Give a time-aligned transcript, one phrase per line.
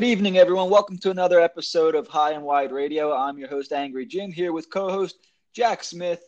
[0.00, 0.70] Good evening, everyone.
[0.70, 3.14] Welcome to another episode of High and Wide Radio.
[3.14, 5.18] I'm your host, Angry Jim, here with co host
[5.52, 6.22] Jack Smith.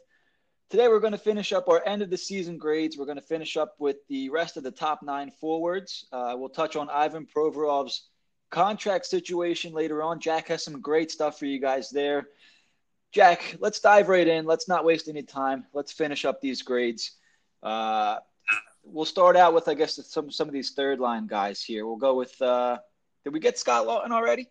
[0.69, 2.99] Today, we're going to finish up our end of the season grades.
[2.99, 6.05] We're going to finish up with the rest of the top nine forwards.
[6.13, 8.11] Uh, we'll touch on Ivan Provorov's
[8.51, 10.21] contract situation later on.
[10.21, 12.29] Jack has some great stuff for you guys there.
[13.11, 14.45] Jack, let's dive right in.
[14.45, 15.65] Let's not waste any time.
[15.73, 17.13] Let's finish up these grades.
[17.63, 18.19] Uh,
[18.85, 21.87] we'll start out with, I guess, some some of these third line guys here.
[21.87, 22.39] We'll go with.
[22.43, 22.77] Uh,
[23.25, 24.49] did we get Scott Laughton already?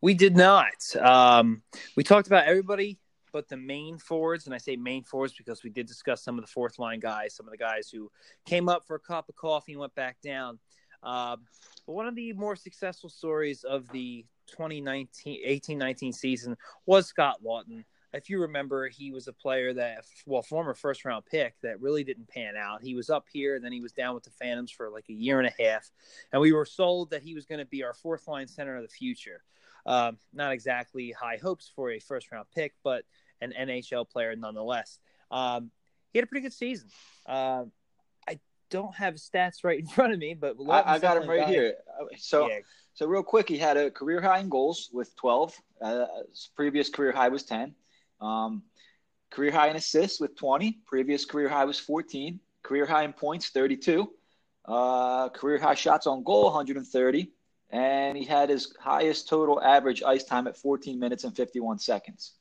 [0.00, 0.96] We did not.
[0.98, 1.62] Um,
[1.96, 2.98] we talked about everybody
[3.32, 6.44] but the main forwards, and I say main forwards because we did discuss some of
[6.44, 8.10] the fourth line guys, some of the guys who
[8.46, 10.58] came up for a cup of coffee and went back down.
[11.02, 11.36] Uh,
[11.86, 16.56] but one of the more successful stories of the 2019 18-19 season
[16.86, 21.24] was Scott Laughton if you remember, he was a player that, well, former first round
[21.26, 22.82] pick that really didn't pan out.
[22.82, 25.12] He was up here, and then he was down with the Phantoms for like a
[25.12, 25.90] year and a half,
[26.32, 28.82] and we were sold that he was going to be our fourth line center of
[28.82, 29.42] the future.
[29.84, 33.04] Um, not exactly high hopes for a first round pick, but
[33.40, 34.98] an NHL player nonetheless.
[35.30, 35.70] Um,
[36.12, 36.88] he had a pretty good season.
[37.26, 37.64] Uh,
[38.26, 38.38] I
[38.70, 41.74] don't have stats right in front of me, but I, I, got him right here.
[42.16, 42.58] So, yeah.
[42.94, 45.54] so real quick, he had a career high in goals with 12.
[45.80, 47.74] Uh, his previous career high was 10.
[48.20, 48.62] Um,
[49.30, 50.80] career high in assists with 20.
[50.86, 52.40] Previous career high was 14.
[52.62, 54.10] Career high in points, 32.
[54.64, 57.32] Uh, career high shots on goal, 130.
[57.70, 62.34] And he had his highest total average ice time at 14 minutes and 51 seconds.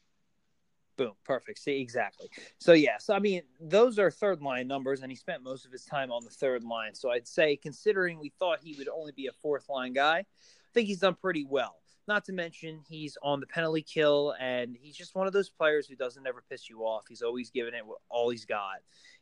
[0.98, 1.60] Boom, perfect.
[1.60, 2.30] See, exactly.
[2.58, 5.72] So, yeah, so I mean, those are third line numbers, and he spent most of
[5.72, 6.96] his time on the third line.
[6.96, 10.26] So, I'd say, considering we thought he would only be a fourth line guy, I
[10.74, 11.76] think he's done pretty well.
[12.08, 15.88] Not to mention he's on the penalty kill, and he's just one of those players
[15.88, 17.04] who doesn't ever piss you off.
[17.10, 18.78] He's always giving it all he's got,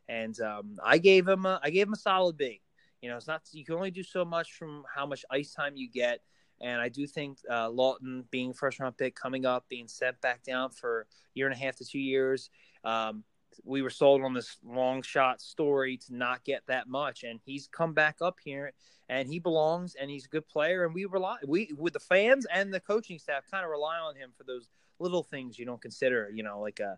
[0.08, 2.61] and um, I gave him a, I gave him a solid B.
[3.02, 5.75] You know, it's not you can only do so much from how much ice time
[5.75, 6.22] you get,
[6.61, 10.44] and I do think uh, Laughton being first round pick coming up, being sent back
[10.44, 12.50] down for a year and a half to two years.
[12.84, 13.23] Um,
[13.63, 17.67] we were sold on this long shot story to not get that much, and he's
[17.67, 18.73] come back up here
[19.09, 20.85] and he belongs and he's a good player.
[20.85, 24.16] And we rely we with the fans and the coaching staff kind of rely on
[24.16, 26.97] him for those little things you don't consider you know like a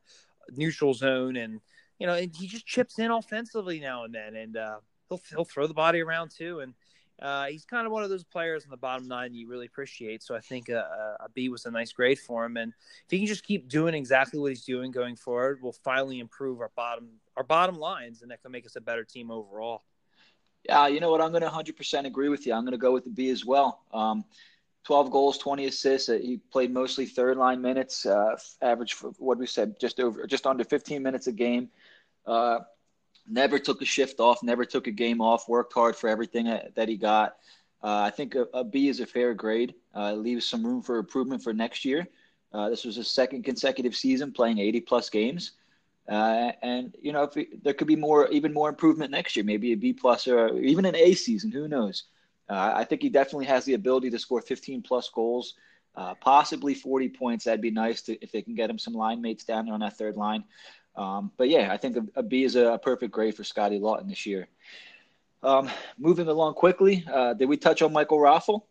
[0.51, 1.59] neutral zone and
[1.97, 4.35] you know and he just chips in offensively now and then.
[4.35, 4.79] And uh,
[5.09, 6.59] he'll he'll throw the body around too.
[6.59, 6.73] And
[7.21, 10.21] uh, he's kind of one of those players in the bottom nine you really appreciate.
[10.21, 12.73] So I think a, a B was a nice grade for him, and
[13.05, 16.61] if he can just keep doing exactly what he's doing going forward, we'll finally improve
[16.61, 19.83] our bottom our bottom lines, and that can make us a better team overall.
[20.63, 21.21] Yeah, you know what?
[21.21, 22.53] I'm going to 100% agree with you.
[22.53, 23.83] I'm going to go with the B as well.
[23.93, 24.25] Um,
[24.85, 26.09] 12 goals, 20 assists.
[26.09, 30.25] Uh, he played mostly third line minutes, uh, average for what we said, just over,
[30.27, 31.69] just under 15 minutes a game.
[32.25, 32.59] Uh,
[33.27, 35.49] never took a shift off, never took a game off.
[35.49, 36.45] Worked hard for everything
[36.75, 37.37] that he got.
[37.83, 39.75] Uh, I think a, a B is a fair grade.
[39.95, 42.07] Uh, leaves some room for improvement for next year.
[42.53, 45.51] Uh, this was his second consecutive season playing 80 plus games.
[46.09, 49.73] Uh, and you know, if there could be more, even more improvement next year, maybe
[49.73, 51.51] a B plus or even an A season.
[51.51, 52.03] Who knows?
[52.49, 55.55] Uh, I think he definitely has the ability to score 15 plus goals,
[55.95, 57.43] uh, possibly 40 points.
[57.43, 59.81] That'd be nice to, if they can get him some line mates down there on
[59.81, 60.45] that third line.
[60.97, 63.79] Um, but yeah, I think a, a B is a, a, perfect grade for Scotty
[63.79, 64.47] Laughton this year.
[65.43, 65.69] Um,
[65.99, 68.63] moving along quickly, uh, did we touch on Michael Raffl?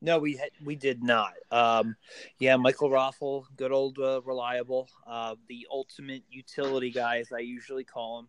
[0.00, 1.32] No, we we did not.
[1.50, 1.96] Um,
[2.38, 7.84] yeah, Michael Raffl, good old uh, reliable, uh, the ultimate utility guy, as I usually
[7.84, 8.28] call him.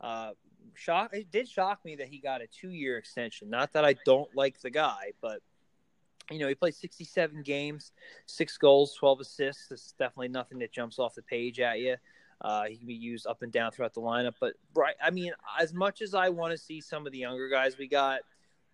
[0.00, 0.30] Uh,
[0.74, 1.12] shock.
[1.12, 3.50] It did shock me that he got a two-year extension.
[3.50, 5.40] Not that I don't like the guy, but
[6.30, 7.92] you know he played 67 games,
[8.24, 9.70] six goals, 12 assists.
[9.70, 11.96] It's definitely nothing that jumps off the page at you.
[12.40, 14.34] Uh, he can be used up and down throughout the lineup.
[14.40, 17.48] But right, I mean, as much as I want to see some of the younger
[17.48, 18.20] guys we got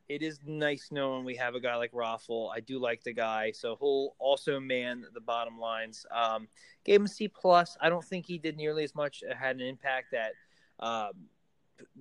[0.08, 2.50] it is nice knowing we have a guy like Raffl.
[2.54, 6.04] I do like the guy, so he'll also man the bottom lines.
[6.10, 6.48] Um,
[6.84, 7.76] gave him C plus.
[7.80, 10.32] I don't think he did nearly as much had an impact that
[10.80, 11.12] um,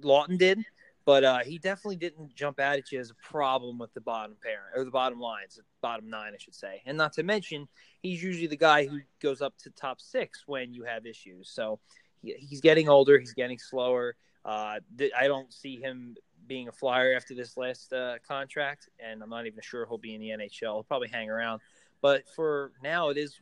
[0.01, 0.65] Laughton did,
[1.05, 4.35] but uh, he definitely didn't jump out at you as a problem with the bottom
[4.41, 6.81] pair or the bottom lines, the bottom nine, I should say.
[6.85, 7.67] And not to mention,
[8.01, 11.49] he's usually the guy who goes up to top six when you have issues.
[11.49, 11.79] So
[12.21, 14.15] he, he's getting older, he's getting slower.
[14.45, 14.79] Uh,
[15.17, 16.15] I don't see him
[16.47, 20.15] being a flyer after this last uh, contract, and I'm not even sure he'll be
[20.15, 20.73] in the NHL.
[20.73, 21.61] He'll probably hang around,
[22.01, 23.39] but for now, it is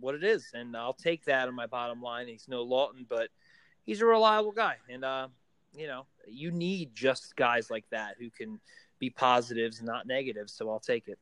[0.00, 2.28] what it is, and I'll take that on my bottom line.
[2.28, 3.28] He's no Laughton, but
[3.84, 5.28] he's a reliable guy, and uh,
[5.76, 8.60] you know, you need just guys like that who can
[8.98, 10.52] be positives, not negatives.
[10.52, 11.18] So I'll take it.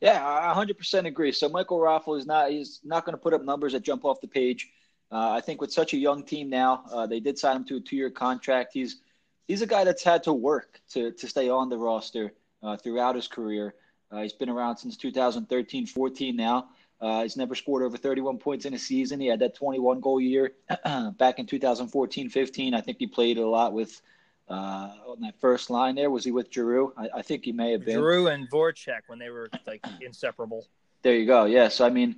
[0.00, 1.32] Yeah, I 100% agree.
[1.32, 4.20] So Michael Raffl is not he's not going to put up numbers that jump off
[4.20, 4.70] the page.
[5.10, 7.76] Uh, I think with such a young team now, uh, they did sign him to
[7.76, 8.72] a two-year contract.
[8.72, 9.00] He's
[9.48, 13.16] he's a guy that's had to work to to stay on the roster uh, throughout
[13.16, 13.74] his career.
[14.10, 16.68] Uh, he's been around since 2013 14 now.
[17.00, 19.20] Uh, he's never scored over 31 points in a season.
[19.20, 20.52] He had that 21 goal year
[21.16, 22.74] back in 2014 15.
[22.74, 24.00] I think he played a lot with
[24.48, 26.10] uh, on that first line there.
[26.10, 26.92] Was he with Giroux?
[26.96, 27.96] I, I think he may have been.
[27.96, 30.66] Giroux and Voracek when they were like inseparable.
[31.02, 31.44] There you go.
[31.44, 32.16] Yes, Yeah, so, I mean,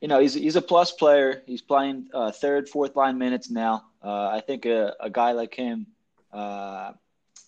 [0.00, 1.42] you know, he's he's a plus player.
[1.46, 3.84] He's playing uh, third, fourth line minutes now.
[4.02, 5.86] Uh, I think a, a guy like him.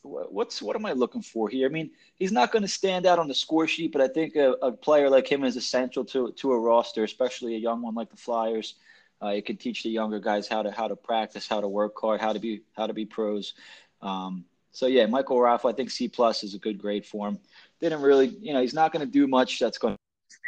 [0.08, 1.66] What's what am I looking for here?
[1.66, 4.37] I mean, he's not going to stand out on the score sheet, but I think
[4.37, 7.94] a, a, player like him is essential to to a roster, especially a young one
[7.94, 8.75] like the Flyers.
[9.22, 11.94] Uh, it can teach the younger guys how to how to practice, how to work
[12.00, 13.55] hard, how to be how to be pros.
[14.00, 17.38] Um, so yeah, Michael Raffl, I think C plus is a good grade for him.
[17.81, 19.96] Didn't really, you know, he's not going to do much that's going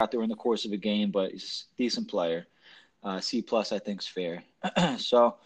[0.01, 2.47] out there in the course of a game, but he's a decent player.
[3.03, 4.43] Uh, C plus, I think, is fair.
[4.99, 5.37] so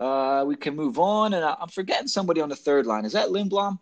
[0.00, 3.04] uh, we can move on, and I'm forgetting somebody on the third line.
[3.04, 3.78] Is that Lindblom?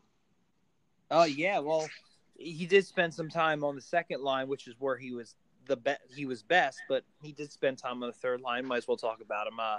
[1.10, 1.88] Oh yeah, well,
[2.36, 5.34] he did spend some time on the second line, which is where he was
[5.68, 6.00] the best.
[6.14, 8.66] he was best, but he did spend time on the third line.
[8.66, 9.60] Might as well talk about him.
[9.60, 9.78] Uh,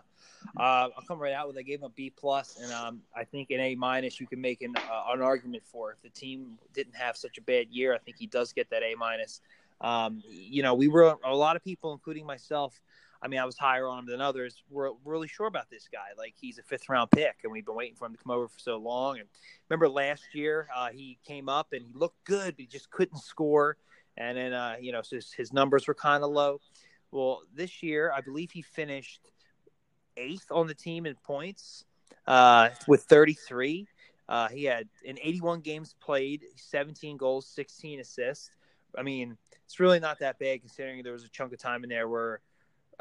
[0.58, 3.26] uh, I'll come right out with I gave him a B plus, and um, I
[3.26, 5.92] think an A minus you can make an, uh, an argument for.
[5.92, 8.84] If the team didn't have such a bad year, I think he does get that
[8.84, 9.42] A minus.
[9.82, 12.80] Um, you know, we were a lot of people, including myself.
[13.22, 14.64] I mean, I was higher on him than others.
[14.70, 16.18] We're really sure about this guy.
[16.18, 18.48] Like he's a fifth round pick, and we've been waiting for him to come over
[18.48, 19.20] for so long.
[19.20, 19.28] And
[19.70, 23.20] remember last year, uh, he came up and he looked good, but he just couldn't
[23.20, 23.78] score
[24.20, 26.60] and then uh, you know so his, numbers were kind of low.
[27.12, 29.22] Well, this year I believe he finished
[30.18, 31.86] eighth on the team in points
[32.28, 33.88] uh, with 33.
[34.28, 38.52] Uh, he had in 81 games played, 17 goals, 16 assists.
[38.96, 41.90] I mean, it's really not that bad considering there was a chunk of time in
[41.90, 42.42] there where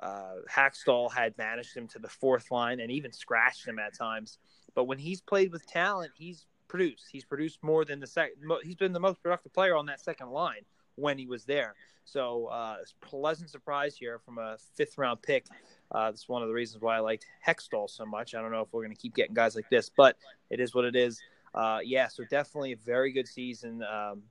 [0.03, 4.39] uh, Hakstol had managed him to the fourth line and even scratched him at times.
[4.75, 7.07] But when he's played with talent, he's produced.
[7.11, 8.37] He's produced more than the second.
[8.63, 10.63] He's been the most productive player on that second line
[10.95, 11.75] when he was there.
[12.05, 15.47] So uh, pleasant surprise here from a fifth round pick.
[15.93, 18.35] Uh, that's one of the reasons why I liked Hextall so much.
[18.35, 20.17] I don't know if we're going to keep getting guys like this, but
[20.51, 21.21] it is what it is.
[21.55, 24.23] Uh, yeah, so definitely a very good season um,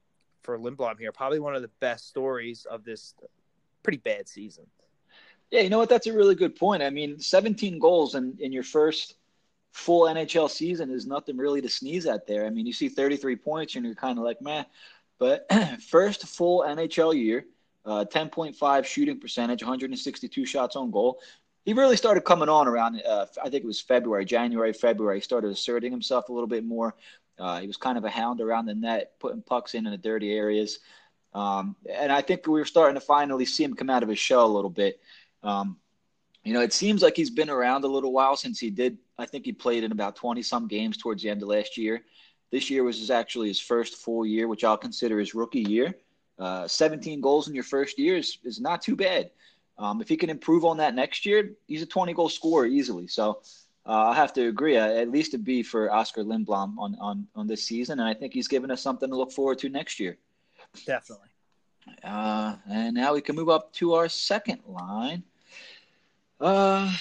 [0.44, 1.12] for Lindblom here.
[1.12, 3.14] Probably one of the best stories of this
[3.84, 4.66] pretty bad season.
[5.52, 5.90] Yeah, you know what?
[5.90, 6.84] That's a really good point.
[6.84, 9.16] I mean, 17 goals in, in your first
[9.72, 12.46] full NHL season is nothing really to sneeze at there.
[12.46, 14.66] I mean, you see 33 points and you're kind of like, man,
[15.20, 15.46] but
[15.82, 17.46] first full NHL year,
[17.86, 21.20] uh, 10.5 shooting percentage, 162 shots on goal.
[21.64, 25.18] He really started coming on around, uh, I think it was February, January, February.
[25.18, 26.96] He started asserting himself a little bit more.
[27.40, 29.98] Uh, he was kind of a hound around the net, putting pucks in in the
[29.98, 30.80] dirty areas.
[31.34, 34.18] Um, and I think we were starting to finally see him come out of his
[34.20, 35.00] shell a little bit.
[35.44, 35.78] Um,
[36.44, 38.98] you know, it seems like he's been around a little while since he did.
[39.18, 42.04] I think he played in about 20 some games towards the end of last year.
[42.52, 45.94] This year was his, actually his first full year, which I'll consider his rookie year.
[46.40, 49.32] Uh, 17 goals in your first year is, is not too bad.
[49.78, 53.08] Um, if he can improve on that next year, he's a 20 goal scorer easily.
[53.08, 53.42] So
[53.86, 57.28] uh, I have to agree, uh, at least a B for Oscar Lindblom on, on,
[57.36, 58.00] on this season.
[58.00, 60.18] And I think he's given us something to look forward to next year.
[60.86, 61.28] Definitely.
[62.04, 65.24] Uh, and now we can move up to our second line.
[66.40, 66.94] Uh,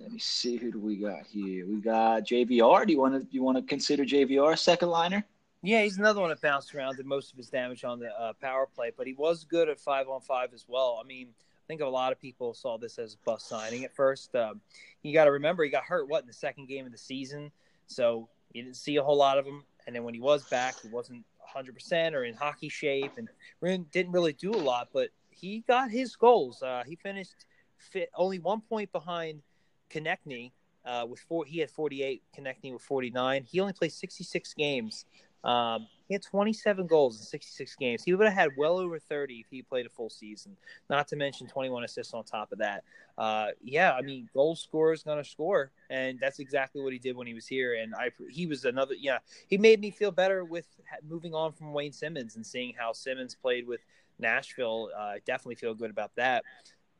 [0.00, 1.66] let me see who do we got here.
[1.66, 2.86] We got JVR.
[2.86, 5.24] Do you want to you want to consider JVR a second liner?
[5.62, 8.34] Yeah, he's another one that bounced around, did most of his damage on the uh,
[8.34, 11.00] power play, but he was good at five on five as well.
[11.02, 13.94] I mean, I think a lot of people saw this as a bust signing at
[13.94, 14.34] first.
[14.36, 14.60] Um,
[15.02, 17.50] you got to remember he got hurt what in the second game of the season,
[17.86, 19.64] so you didn't see a whole lot of him.
[19.86, 23.90] And then when he was back, he wasn't 100 percent or in hockey shape, and
[23.90, 24.88] didn't really do a lot.
[24.92, 26.62] But he got his goals.
[26.62, 27.46] Uh, he finished
[27.78, 29.42] fit, only one point behind
[29.90, 30.52] Konecny
[30.84, 31.44] uh, with four.
[31.44, 32.22] He had 48.
[32.36, 33.44] Konecny with 49.
[33.44, 35.04] He only played 66 games.
[35.42, 38.04] Um, he had 27 goals in 66 games.
[38.04, 40.56] He would have had well over 30 if he played a full season.
[40.90, 42.84] Not to mention 21 assists on top of that.
[43.16, 46.98] Uh, yeah, I mean, goal scorer is going to score, and that's exactly what he
[46.98, 47.74] did when he was here.
[47.74, 48.94] And I, he was another.
[48.94, 49.18] Yeah,
[49.48, 50.66] he made me feel better with
[51.08, 53.80] moving on from Wayne Simmonds and seeing how Simmonds played with
[54.18, 54.90] Nashville.
[54.96, 56.44] Uh, definitely feel good about that.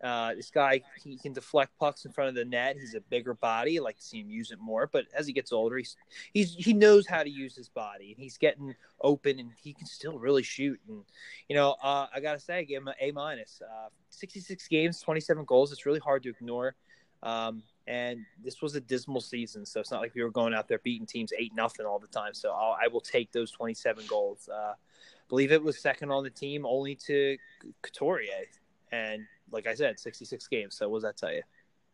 [0.05, 2.77] Uh, this guy, he can deflect pucks in front of the net.
[2.79, 3.79] He's a bigger body.
[3.79, 4.87] I like to see him use it more.
[4.93, 5.97] But as he gets older, he's,
[6.35, 9.87] he's he knows how to use his body, and he's getting open, and he can
[9.87, 10.79] still really shoot.
[10.89, 11.05] And
[11.49, 13.63] you know, uh, I gotta say, I gave him an A minus.
[13.63, 15.73] Uh, 66 games, 27 goals.
[15.73, 16.75] It's really hard to ignore.
[17.23, 20.69] Um, and this was a dismal season, so it's not like we were going out
[20.69, 22.35] there beating teams eight nothing all the time.
[22.35, 24.51] So I'll, I will take those 27 goals.
[24.53, 24.75] Uh, I
[25.31, 27.39] believe it was second on the team, only to
[27.83, 28.45] Couturier,
[28.93, 30.77] and like I said, 66 games.
[30.77, 31.43] So what does that tell you?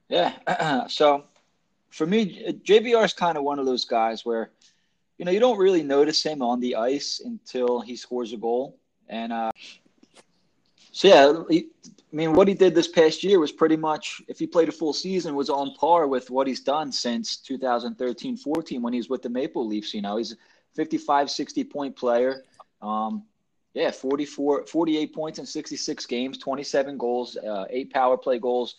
[0.09, 0.87] Yeah.
[0.89, 1.25] so
[1.91, 4.51] for me, JVR is kind of one of those guys where,
[5.19, 8.79] you know, you don't really notice him on the ice until he scores a goal.
[9.09, 9.53] And uh,
[10.93, 11.67] so yeah, he,
[12.13, 14.73] I mean, what he did this past year was pretty much, if he played a
[14.73, 19.23] full season, was on par with what he's done since 2013-14 when he was with
[19.23, 19.95] the Maple Leafs.
[19.95, 20.37] You know, he's a
[20.75, 22.45] 55, 60 point player.
[22.83, 23.25] Um,
[23.75, 28.77] yeah, 44, 48 points in 66 games, 27 goals, uh, eight power play goals.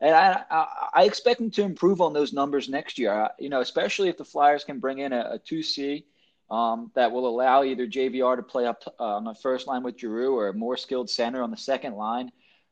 [0.00, 3.28] And I, I, I, expect him to improve on those numbers next year.
[3.40, 6.04] You know, especially if the Flyers can bring in a, a 2C
[6.50, 9.98] um, that will allow either JVR to play up uh, on the first line with
[9.98, 12.30] Giroux or a more skilled center on the second line.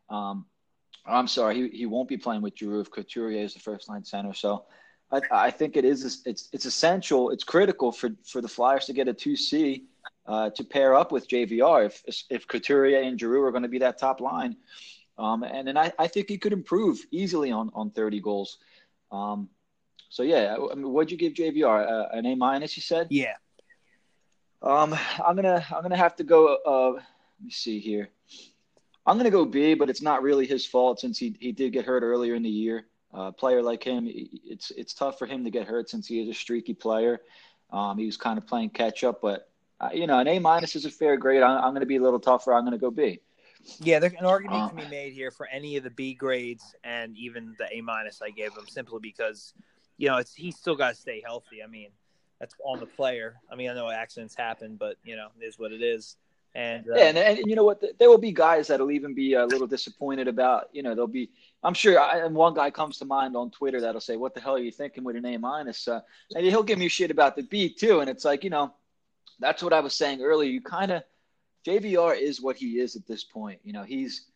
[0.09, 0.47] Um,
[1.05, 4.05] I'm sorry, he, he won't be playing with Giroux if Couturier is the first line
[4.05, 4.33] center.
[4.33, 4.67] So
[5.11, 8.93] I, I think it is it's it's essential, it's critical for, for the Flyers to
[8.93, 9.83] get a 2C
[10.27, 13.79] uh, to pair up with JVR if if Couturier and Giroux are going to be
[13.79, 14.57] that top line.
[15.19, 18.59] Um, and then I, I think he could improve easily on, on 30 goals.
[19.11, 19.49] Um,
[20.11, 21.87] so yeah, I mean, what'd you give JVR?
[21.89, 23.09] Uh, an A minus, you said?
[23.11, 23.35] Yeah.
[24.63, 26.57] Um, I'm gonna I'm gonna have to go.
[26.67, 27.03] Uh, let
[27.45, 28.09] me see here.
[29.05, 31.85] I'm gonna go B, but it's not really his fault since he he did get
[31.85, 32.87] hurt earlier in the year.
[33.15, 36.21] Uh, a player like him, it's it's tough for him to get hurt since he
[36.21, 37.21] is a streaky player.
[37.71, 40.77] Um, he was kind of playing catch up, but uh, you know, an A minus
[40.77, 41.43] is a fair grade.
[41.43, 42.55] I'm, I'm going to be a little tougher.
[42.55, 43.21] I'm going to go B.
[43.81, 46.75] Yeah, there's an argument um, can be made here for any of the B grades
[46.85, 49.55] and even the A minus I gave him, simply because
[49.99, 51.63] you know it's he's still got to stay healthy.
[51.63, 51.89] I mean,
[52.39, 53.37] that's on the player.
[53.51, 56.17] I mean, I know accidents happen, but you know, it is what it is.
[56.55, 57.83] And, uh, yeah, and, and, you know what?
[57.99, 60.71] There will be guys that'll even be a little disappointed about.
[60.73, 61.29] You know, there'll be.
[61.63, 62.01] I'm sure.
[62.01, 64.59] I, and one guy comes to mind on Twitter that'll say, "What the hell are
[64.59, 66.01] you thinking with an A minus?" Uh,
[66.35, 68.01] and he'll give me shit about the B too.
[68.01, 68.73] And it's like, you know,
[69.39, 70.51] that's what I was saying earlier.
[70.51, 71.03] You kind of
[71.67, 73.61] JVR is what he is at this point.
[73.65, 74.27] You know, he's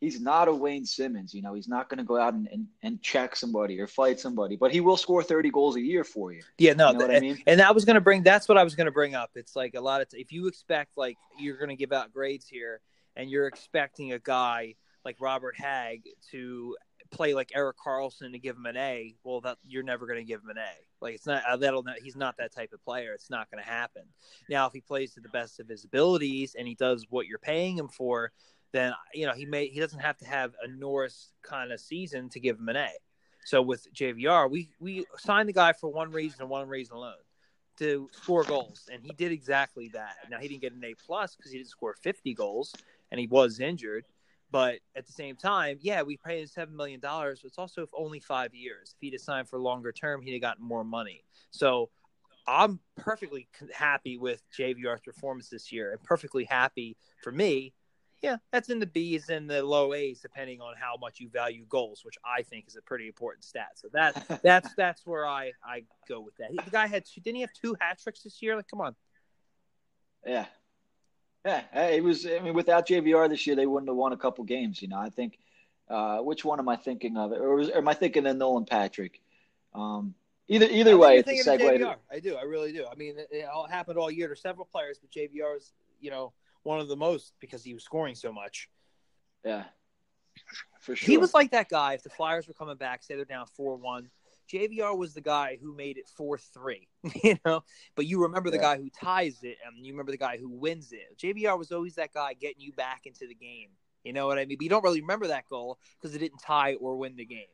[0.00, 1.34] he's not a Wayne Simmonds.
[1.34, 4.20] You know, he's not going to go out and, and, and check somebody or fight
[4.20, 6.42] somebody, but he will score 30 goals a year for you.
[6.58, 7.42] Yeah, no, you know I mean?
[7.46, 9.30] and I was going to bring, that's what I was going to bring up.
[9.34, 12.46] It's like a lot of, if you expect like you're going to give out grades
[12.46, 12.80] here
[13.16, 16.76] and you're expecting a guy like Robert Hagg to
[17.16, 20.24] play like Erik Karlsson to give him an A, well, that you're never going to
[20.24, 20.70] give him an A.
[21.00, 23.12] Like it's not uh, that'll he's not that type of player.
[23.12, 24.02] It's not going to happen.
[24.48, 27.38] Now, if he plays to the best of his abilities and he does what you're
[27.38, 28.32] paying him for,
[28.72, 32.28] then you know he may he doesn't have to have a Norris kind of season
[32.30, 32.90] to give him an A.
[33.44, 37.14] So with JVR, we we signed the guy for one reason and one reason alone
[37.78, 40.16] to score goals, and he did exactly that.
[40.30, 42.74] Now he didn't get an A plus because he didn't score 50 goals
[43.10, 44.04] and he was injured.
[44.50, 47.40] But at the same time, yeah, we paid him seven million dollars.
[47.42, 48.94] But it's also only five years.
[48.94, 51.24] If he'd have signed for longer term, he'd have gotten more money.
[51.50, 51.90] So
[52.46, 57.74] I'm perfectly happy with JVR's performance this year, and perfectly happy for me
[58.22, 61.66] yeah, that's in the B's and the low A's, depending on how much you value
[61.68, 63.72] goals, which I think is a pretty important stat.
[63.74, 66.50] So that that's that's where I I go with that.
[66.64, 68.56] The guy had didn't he have two hat tricks this year?
[68.56, 68.96] Like, come on.
[70.24, 70.46] Yeah,
[71.46, 71.88] yeah.
[71.88, 72.26] It was.
[72.26, 74.82] I mean, without JVR this year, they wouldn't have won a couple games.
[74.82, 75.38] You know, I think.
[75.88, 77.30] Uh, which one am I thinking of?
[77.30, 79.20] Or, was, or am I thinking of Nolan Patrick?
[79.72, 80.14] Um,
[80.48, 81.78] either either way, it's a segue.
[81.78, 81.96] To...
[82.10, 82.34] I do.
[82.34, 82.86] I really do.
[82.90, 84.26] I mean, it, it all happened all year.
[84.26, 86.32] to several players, but JVR is, you know
[86.64, 88.68] one of the most because he was scoring so much.
[89.44, 89.64] Yeah,
[90.80, 91.06] for sure.
[91.06, 91.94] He was like that guy.
[91.94, 94.10] If the Flyers were coming back, say they're down four one,
[94.52, 96.88] JVR was the guy who made it four three.
[97.22, 97.62] You know,
[97.94, 98.74] but you remember the yeah.
[98.74, 101.16] guy who ties it, and you remember the guy who wins it.
[101.18, 103.70] JVR was always that guy getting you back into the game.
[104.04, 104.56] You know what I mean?
[104.58, 107.46] But you don't really remember that goal because it didn't tie or win the game.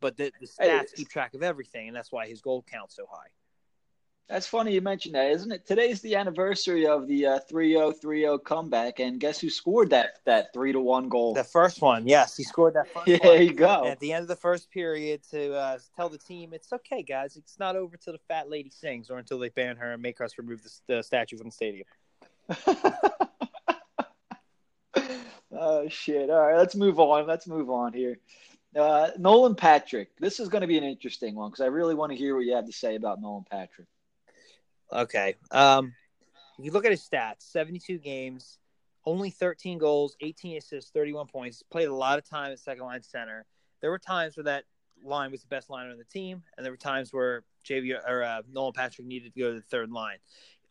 [0.00, 3.06] But the, the stats keep track of everything, and that's why his goal count's so
[3.10, 3.28] high.
[4.30, 5.66] That's funny you mentioned that, isn't it?
[5.66, 10.52] Today's the anniversary of the uh, 3-0 3-0 comeback, and guess who scored that that
[10.54, 11.34] three to one goal?
[11.34, 12.86] The first one, yes, he scored that.
[12.92, 13.86] First yeah, there you go.
[13.86, 17.36] at the end of the first period, to uh, tell the team it's okay, guys,
[17.36, 20.20] it's not over till the fat lady sings, or until they ban her and make
[20.20, 21.86] us remove the, the statue from the stadium.
[25.52, 26.30] oh shit!
[26.30, 27.26] All right, let's move on.
[27.26, 28.20] Let's move on here.
[28.76, 30.16] Uh, Nolan Patrick.
[30.20, 32.44] This is going to be an interesting one because I really want to hear what
[32.44, 33.88] you have to say about Nolan Patrick.
[34.92, 35.36] Okay.
[35.50, 35.94] Um,
[36.58, 38.58] if you look at his stats, 72 games,
[39.06, 41.62] only 13 goals, 18 assists, 31 points.
[41.62, 43.46] Played a lot of time at second line center.
[43.80, 44.64] There were times where that
[45.02, 48.22] line was the best liner on the team, and there were times where JV or
[48.22, 50.18] uh, Nolan Patrick needed to go to the third line.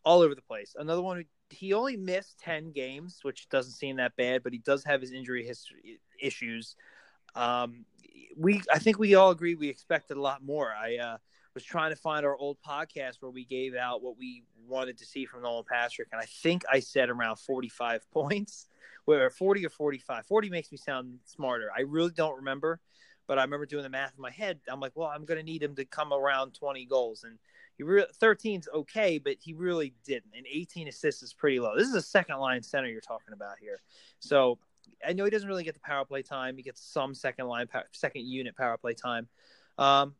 [0.04, 0.74] All over the place.
[0.78, 1.24] Another one.
[1.50, 5.10] He only missed 10 games, which doesn't seem that bad, but he does have his
[5.10, 6.76] injury history issues.
[7.34, 7.84] Um,
[8.36, 10.72] we, I think we all agree we expected a lot more.
[10.72, 11.16] I, uh,
[11.54, 15.04] was trying to find our old podcast where we gave out what we wanted to
[15.04, 18.66] see from Nolan Patrick, and I think I said around 45 points,
[19.04, 20.26] where 40 or 45.
[20.26, 21.70] 40 makes me sound smarter.
[21.76, 22.80] I really don't remember,
[23.26, 24.60] but I remember doing the math in my head.
[24.68, 27.38] I'm like, well, I'm going to need him to come around 20 goals, and
[27.76, 30.32] he 13's okay, but he really didn't.
[30.36, 31.76] And 18 assists is pretty low.
[31.76, 33.80] This is a second line center you're talking about here.
[34.18, 34.58] So
[35.06, 36.56] I know he doesn't really get the power play time.
[36.56, 39.28] He gets some second line, second unit power play time.
[39.78, 40.14] Um,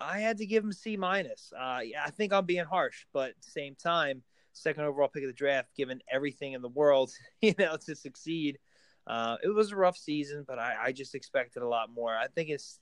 [0.00, 1.52] I had to give him C minus.
[1.58, 5.34] Uh, yeah, I think I'm being harsh, but same time, second overall pick of the
[5.34, 8.58] draft, given everything in the world, you know, to succeed.
[9.06, 12.14] Uh, it was a rough season, but I, I, just expected a lot more.
[12.14, 12.78] I think it's,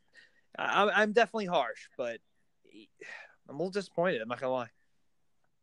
[0.58, 2.18] I, I'm definitely harsh, but
[3.48, 4.20] I'm a little disappointed.
[4.20, 4.70] I'm not gonna lie.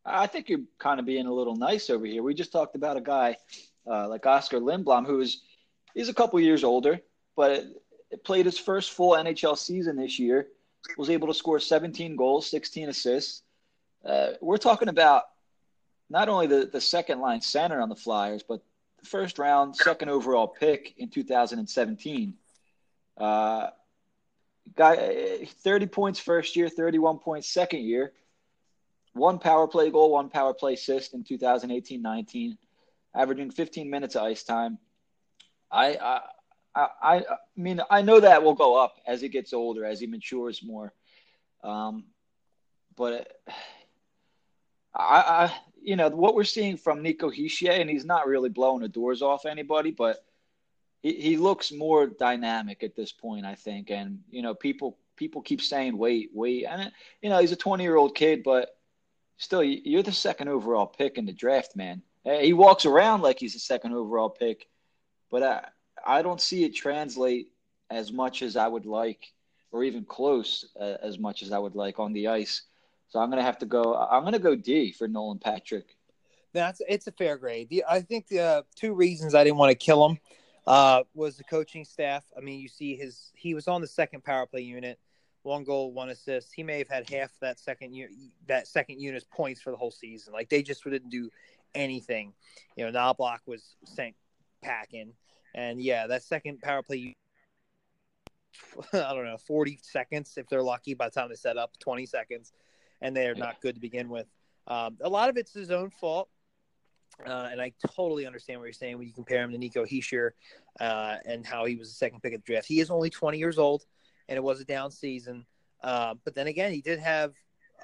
[0.06, 2.22] I think you're kind of being a little nice over here.
[2.22, 3.36] We just talked about a guy
[3.86, 5.42] uh, like Oscar Lindblom, who is
[5.94, 7.00] he's a couple years older,
[7.36, 7.64] but
[8.10, 10.48] it played his first full NHL season this year.
[10.96, 13.42] Was able to score 17 goals, 16 assists.
[14.04, 15.24] Uh, we're talking about
[16.10, 18.62] not only the, the second line center on the Flyers, but
[19.00, 22.34] the first round, second overall pick in 2017.
[23.16, 23.68] Uh,
[24.76, 28.12] guy, 30 points first year, 31 points second year.
[29.12, 32.58] One power play goal, one power play assist in 2018 19,
[33.14, 34.78] averaging 15 minutes of ice time.
[35.70, 36.20] I, I,
[36.74, 37.24] I, I
[37.56, 40.92] mean, I know that will go up as he gets older, as he matures more.
[41.62, 42.04] Um,
[42.96, 43.32] but
[44.94, 48.82] I, I, you know, what we're seeing from Nico Hischier, and he's not really blowing
[48.82, 50.24] the doors off anybody, but
[51.02, 53.90] he, he looks more dynamic at this point, I think.
[53.90, 56.90] And you know, people people keep saying, "Wait, wait," and
[57.22, 58.76] you know, he's a 20 year old kid, but
[59.36, 62.02] still, you're the second overall pick in the draft, man.
[62.24, 64.66] He walks around like he's a second overall pick,
[65.30, 65.68] but I
[66.06, 67.48] I don't see it translate
[67.90, 69.32] as much as I would like,
[69.72, 72.62] or even close uh, as much as I would like on the ice.
[73.08, 73.94] So I'm gonna have to go.
[73.94, 75.96] I'm gonna go D for Nolan Patrick.
[76.52, 77.68] That's it's a fair grade.
[77.68, 80.18] The, I think the uh, two reasons I didn't want to kill him
[80.66, 82.24] uh, was the coaching staff.
[82.36, 84.98] I mean, you see his he was on the second power play unit,
[85.42, 86.52] one goal, one assist.
[86.54, 87.94] He may have had half that second
[88.46, 90.32] that second unit's points for the whole season.
[90.32, 91.30] Like they just didn't do
[91.74, 92.32] anything.
[92.76, 94.14] You know, Knoblauch was sent
[94.62, 95.12] packing,
[95.54, 97.16] and yeah, that second power play.
[98.92, 100.94] I don't know, forty seconds if they're lucky.
[100.94, 102.52] By the time they set up, twenty seconds
[103.04, 104.26] and they're not good to begin with.
[104.66, 106.28] Um, a lot of it's his own fault.
[107.24, 110.30] Uh, and I totally understand what you're saying when you compare him to Nico Hischier
[110.80, 112.66] uh, and how he was the second pick of the draft.
[112.66, 113.84] He is only 20 years old,
[114.28, 115.46] and it was a down season.
[115.80, 117.34] Uh, but then again, he did have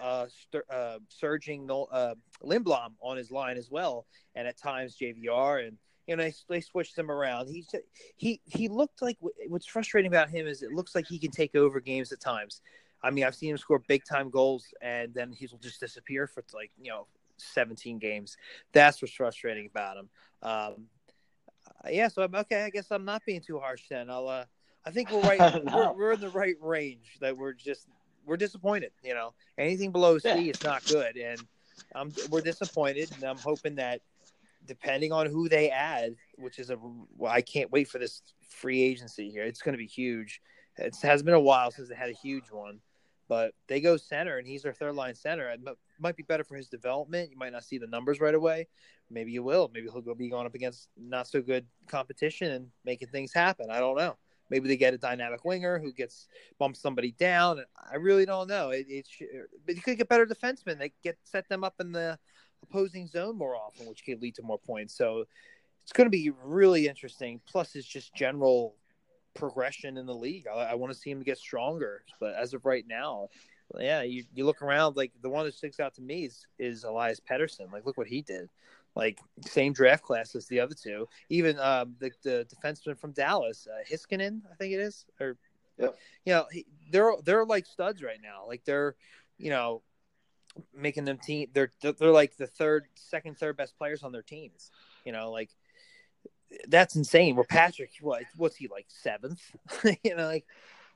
[0.00, 5.68] uh, st- uh, surging uh, Lindblom on his line as well, and at times JVR,
[5.68, 5.78] and
[6.10, 7.46] you know they, they switched him around.
[7.46, 7.64] He
[8.16, 11.54] he he looked like what's frustrating about him is it looks like he can take
[11.54, 12.62] over games at times.
[13.00, 16.42] I mean, I've seen him score big time goals and then he'll just disappear for
[16.52, 18.36] like, you know, 17 games.
[18.72, 20.08] That's what's frustrating about him.
[20.42, 20.74] Um,
[21.88, 22.64] yeah, so I'm okay.
[22.64, 24.10] I guess I'm not being too harsh then.
[24.10, 24.44] I'll, uh,
[24.84, 25.38] I think we're right.
[25.64, 25.72] no.
[25.74, 27.86] we're, we're in the right range that we're just,
[28.26, 28.90] we're disappointed.
[29.02, 30.50] You know, anything below C yeah.
[30.50, 31.16] is not good.
[31.16, 31.40] And
[31.94, 33.12] um, we're disappointed.
[33.14, 34.02] And I'm hoping that
[34.70, 36.78] depending on who they add, which is a,
[37.16, 39.42] well, I can't wait for this free agency here.
[39.42, 40.40] It's going to be huge.
[40.78, 42.78] It has been a while since they had a huge one.
[43.26, 45.48] But they go center, and he's their third line center.
[45.50, 45.58] It
[45.98, 47.32] might be better for his development.
[47.32, 48.68] You might not see the numbers right away.
[49.10, 49.72] Maybe you will.
[49.74, 53.70] Maybe he'll go be going up against not so good competition and making things happen.
[53.70, 54.16] I don't know.
[54.50, 56.28] Maybe they get a dynamic winger who gets
[56.60, 57.64] bumps somebody down.
[57.90, 58.70] I really don't know.
[58.70, 59.06] It, it
[59.66, 60.78] but you could get better defensemen.
[60.78, 62.18] They get set them up in the
[62.62, 64.96] opposing zone more often, which could lead to more points.
[64.96, 65.24] So
[65.82, 67.40] it's going to be really interesting.
[67.46, 68.76] Plus, it's just general
[69.34, 70.46] progression in the league.
[70.46, 72.04] I, I want to see him get stronger.
[72.18, 73.28] But as of right now,
[73.78, 76.84] yeah, you, you look around like the one that sticks out to me is, is
[76.84, 77.72] Elias Pettersson.
[77.72, 78.48] Like, look what he did.
[78.96, 81.08] Like same draft class as the other two.
[81.28, 85.36] Even um, the the defenseman from Dallas, uh, Heiskanen, I think it is, or
[85.78, 85.88] yeah.
[86.24, 88.46] you know, he, they're they're like studs right now.
[88.48, 88.96] Like they're,
[89.38, 89.82] you know,
[90.74, 91.48] making them team.
[91.52, 94.70] They're they're like the third, second, third best players on their teams.
[95.04, 95.50] You know, like
[96.68, 97.36] that's insane.
[97.36, 99.40] Where Patrick, what what's he like seventh?
[100.04, 100.46] you know, like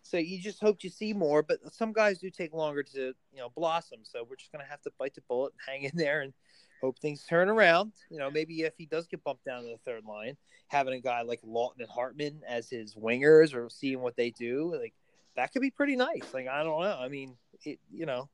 [0.03, 1.43] so you just hope to see more.
[1.43, 4.01] But some guys do take longer to you know blossom.
[4.03, 6.33] So we're just gonna have to bite the bullet and hang in there and
[6.81, 7.93] hope things turn around.
[8.11, 10.37] You know, maybe if he does get bumped down to the third line,
[10.69, 14.77] having a guy like Laughton and Hartman as his wingers or seeing what they do,
[14.79, 14.95] like
[15.37, 16.33] that could be pretty nice.
[16.33, 16.99] Like I don't know.
[16.99, 18.29] I mean, it, you know,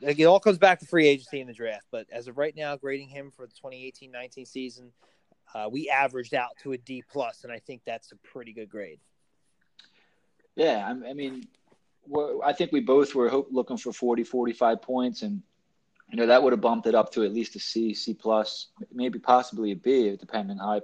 [0.00, 1.86] it all comes back to free agency in the draft.
[1.90, 4.92] But as of right now, grading him for the 2018-19 season,
[5.54, 8.68] uh, we averaged out to a D plus, and I think that's a pretty good
[8.68, 9.00] grade.
[10.56, 11.46] Yeah, I, I mean,
[12.44, 15.42] I think we both were hope, looking for 40, 45 points, and
[16.10, 18.68] you know that would have bumped it up to at least a C, C plus,
[18.92, 20.82] maybe possibly a B, depending how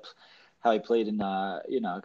[0.61, 1.21] how he played in.
[1.21, 2.01] Uh, you know,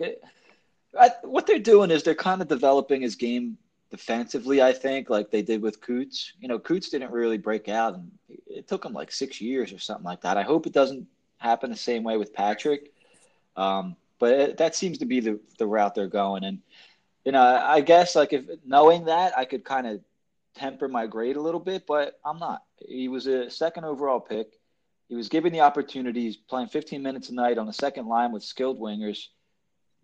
[0.99, 3.57] I, what they're doing is they're kind of developing his game
[3.91, 4.61] defensively.
[4.61, 6.33] I think like they did with Coots.
[6.39, 8.11] You know, Coots didn't really break out, and
[8.47, 10.37] it took him like six years or something like that.
[10.37, 12.91] I hope it doesn't happen the same way with Patrick.
[13.55, 16.59] Um, but it, that seems to be the the route they're going, and
[17.25, 20.01] you know, I guess like if knowing that, I could kind of
[20.55, 22.63] temper my grade a little bit, but I'm not.
[22.87, 24.59] He was a second overall pick.
[25.09, 28.43] He was given the opportunities, playing 15 minutes a night on the second line with
[28.43, 29.27] skilled wingers.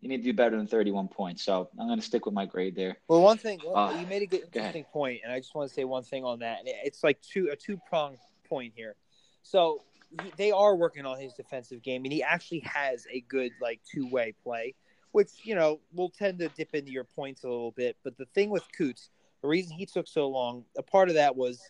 [0.02, 1.44] You need to do better than 31 points.
[1.44, 2.98] So I'm going to stick with my grade there.
[3.08, 5.74] Well, one thing uh, you made a good interesting point, and I just want to
[5.74, 6.62] say one thing on that.
[6.66, 8.18] It's like two a two prong
[8.50, 8.96] point here.
[9.44, 9.84] So
[10.24, 13.80] he, they are working on his defensive game, and he actually has a good like
[13.90, 14.74] two way play,
[15.12, 17.96] which you know will tend to dip into your points a little bit.
[18.04, 19.12] But the thing with Coots,
[19.44, 21.62] the reason he took so long, a part of that was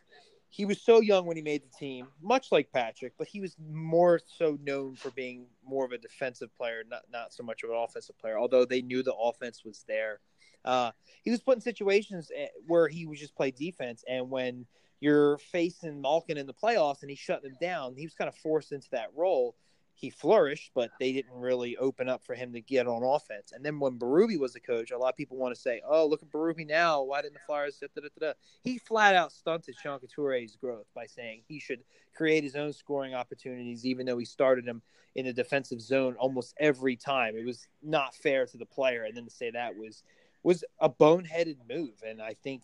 [0.52, 3.56] he was so young when he made the team, much like Patrick, but he was
[3.72, 7.70] more so known for being more of a defensive player, not not so much of
[7.70, 8.38] an offensive player.
[8.38, 10.20] Although they knew the offense was there,
[10.66, 10.92] uh,
[11.24, 14.66] he was put in situations eh, where he would just play defense, and when
[15.00, 18.36] you're facing Malkin in the playoffs and he shut them down, he was kind of
[18.36, 19.56] forced into that role
[19.94, 23.52] he flourished, but they didn't really open up for him to get on offense.
[23.52, 26.06] And then when Berube was the coach, a lot of people want to say, "Oh,
[26.06, 27.04] look at Berube now.
[27.04, 31.06] Why didn't the Flyers?" Da, da, da, he flat out stunted Sean Couture's growth by
[31.06, 31.84] saying he should
[32.16, 34.82] create his own scoring opportunities, even though he started him
[35.16, 37.36] in the defensive zone almost every time.
[37.36, 40.04] It was not fair to the player, and then to say that was
[40.44, 42.02] was a boneheaded move.
[42.06, 42.64] And I think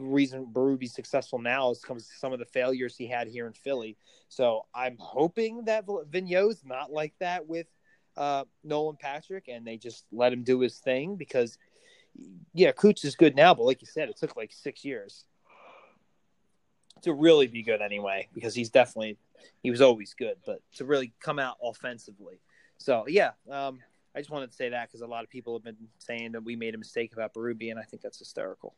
[0.00, 3.96] reason Berube's successful now is comes some of the failures he had here in Philly.
[4.28, 7.66] So I'm hoping that Vigneault's not like that with
[8.16, 11.58] uh, Nolan Patrick, and they just let him do his thing because,
[12.52, 15.24] yeah, Cooch is good now, but like you said, it took like six years
[17.02, 19.16] to really be good anyway because he's definitely
[19.62, 22.40] he was always good, but to really come out offensively.
[22.78, 23.78] So yeah, um,
[24.14, 26.44] I just wanted to say that because a lot of people have been saying that
[26.44, 28.74] we made a mistake about Berube, and I think that's hysterical.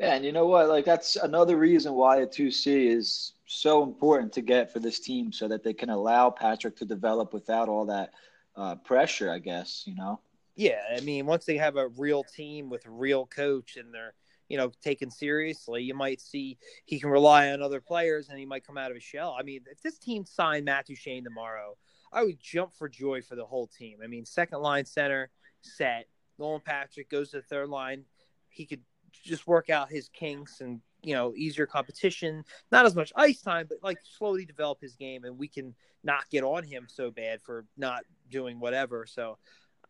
[0.00, 0.70] Yeah, and you know what?
[0.70, 4.98] Like that's another reason why a two C is so important to get for this
[4.98, 8.14] team, so that they can allow Patrick to develop without all that
[8.56, 9.30] uh, pressure.
[9.30, 10.18] I guess you know.
[10.56, 14.14] Yeah, I mean, once they have a real team with a real coach and they're
[14.48, 18.46] you know taken seriously, you might see he can rely on other players and he
[18.46, 19.36] might come out of his shell.
[19.38, 21.76] I mean, if this team signed Matt Duchene tomorrow,
[22.10, 23.98] I would jump for joy for the whole team.
[24.02, 25.28] I mean, second line center
[25.60, 26.06] set.
[26.38, 28.04] Nolan Patrick goes to the third line.
[28.48, 28.80] He could
[29.22, 32.44] just work out his kinks and you know easier competition.
[32.70, 36.28] Not as much ice time but like slowly develop his game and we can not
[36.30, 39.06] get on him so bad for not doing whatever.
[39.06, 39.38] So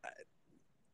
[0.04, 0.08] uh,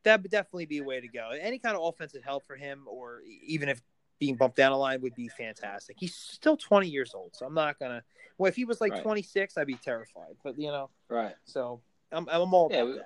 [0.05, 1.31] that would definitely be a way to go.
[1.31, 3.81] Any kind of offensive help for him or even if
[4.18, 5.96] being bumped down a line would be fantastic.
[5.99, 8.03] He's still 20 years old so i'm not gonna
[8.38, 9.03] well if he was like right.
[9.03, 11.35] 26 i'd be terrified but you know right.
[11.44, 11.81] so
[12.12, 12.99] i'm, I'm all yeah, we,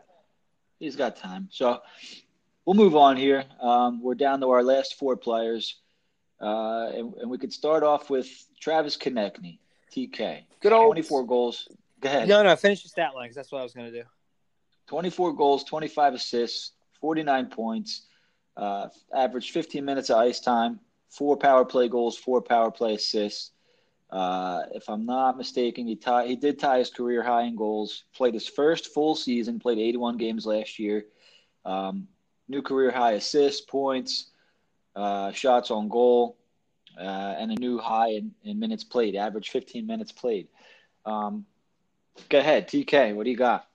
[0.80, 1.48] he's got time.
[1.52, 1.80] So
[2.64, 3.44] we'll move on here.
[3.60, 5.76] Um, we're down to our last four players,
[6.40, 8.28] uh, and, and, we could start off with
[8.60, 9.58] Travis Konecny,
[9.94, 10.42] TK.
[10.60, 11.68] Good old 24 goals.
[12.00, 12.28] Go ahead.
[12.28, 14.06] No, no, finish the stat line because that's what I was going to do.
[14.86, 18.06] 24 goals, 25 assists, 49 points,
[18.56, 23.52] uh, averaged 15 minutes of ice time, four power play goals, four power play assists.
[24.10, 28.04] Uh, if I'm not mistaken, he tie, he did tie his career high in goals.
[28.14, 29.60] Played his first full season.
[29.60, 31.04] Played 81 games last year.
[31.64, 32.08] Um,
[32.50, 34.26] new career high assists, points,
[34.96, 36.36] uh, shots on goal,
[36.98, 40.48] uh, and a new high in, in, minutes played, average 15 minutes played.
[41.06, 41.46] Um,
[42.28, 43.14] go ahead, TK.
[43.14, 43.66] What do you got?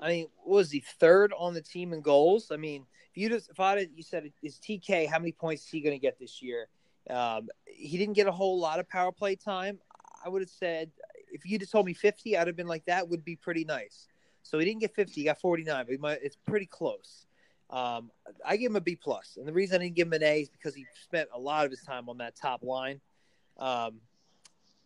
[0.00, 2.52] I mean, was he third on the team in goals?
[2.52, 5.70] I mean, if you just if I you said is TK, how many points is
[5.70, 6.68] he going to get this year?
[7.10, 9.78] Um, he didn't get a whole lot of power play time.
[10.24, 10.90] I would have said
[11.32, 14.06] if you'd have told me 50, I'd have been like that would be pretty nice.
[14.42, 17.26] So he didn't get 50, he got 49, but might, it's pretty close.
[17.70, 18.10] Um,
[18.44, 20.40] I give him a B plus, and the reason I didn't give him an A
[20.40, 23.00] is because he spent a lot of his time on that top line.
[23.58, 24.00] Um,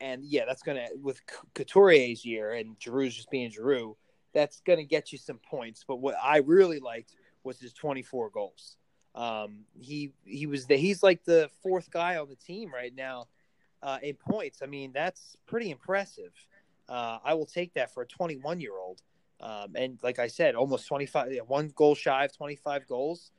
[0.01, 1.21] and yeah, that's gonna with
[1.55, 3.97] Couturier's year and Giroux's just being Giroux,
[4.35, 5.85] that's gonna get you some points.
[5.87, 7.15] But what I really liked
[7.45, 8.77] was his 24 goals.
[9.15, 13.29] Um, he he was the he's like the fourth guy on the team right now
[13.83, 14.61] uh, in points.
[14.63, 16.33] I mean, that's pretty impressive.
[16.89, 19.03] Uh, I will take that for a 21 year old.
[19.43, 23.33] Um, and like I said, almost 25, one goal shy of 25 goals.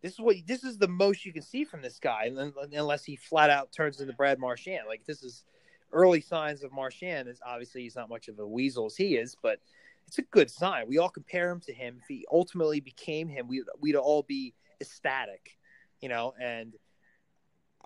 [0.00, 2.32] This is what this is the most you can see from this guy,
[2.72, 4.84] unless he flat out turns into Brad Marchand.
[4.88, 5.44] Like this is
[5.92, 7.28] early signs of Marchand.
[7.28, 9.60] Is obviously he's not much of a weasel as he is, but
[10.08, 10.88] it's a good sign.
[10.88, 11.98] We all compare him to him.
[12.00, 15.56] If he ultimately became him, we we'd all be ecstatic,
[16.00, 16.34] you know.
[16.40, 16.74] And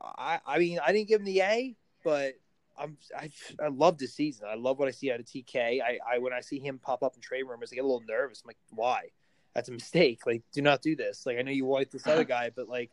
[0.00, 2.35] I, I mean, I didn't give him the A, but
[2.78, 3.30] I'm I,
[3.62, 4.46] I love this season.
[4.50, 5.80] I love what I see out of TK.
[5.82, 8.04] I, I when I see him pop up in trade rumors, I get a little
[8.06, 8.42] nervous.
[8.44, 9.10] I'm like, why?
[9.54, 10.26] That's a mistake.
[10.26, 11.24] Like, do not do this.
[11.24, 12.90] Like, I know you like this other guy, but like,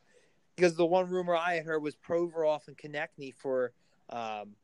[0.56, 3.74] because the one rumor I had heard was Provorov and Konecny for
[4.10, 4.56] um,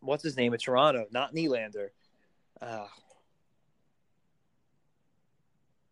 [0.00, 1.88] what's his name at Toronto, not Nylander.
[2.60, 2.86] Uh,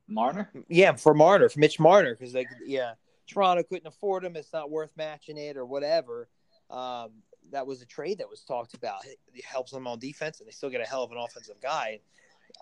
[0.09, 0.51] Marner?
[0.69, 2.95] Yeah, for Marner, for Mitch Marner, because like, yeah,
[3.27, 4.37] Toronto couldn't afford him.
[4.37, 6.29] It's not worth matching it or whatever.
[6.71, 7.11] Um,
[7.51, 9.05] that was a trade that was talked about.
[9.05, 12.01] It helps them on defense, and they still get a hell of an offensive guy.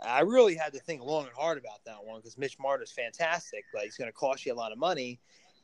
[0.03, 3.64] I really had to think long and hard about that one because Mitch Marner's fantastic,
[3.73, 5.21] but he's going to cost you a lot of money.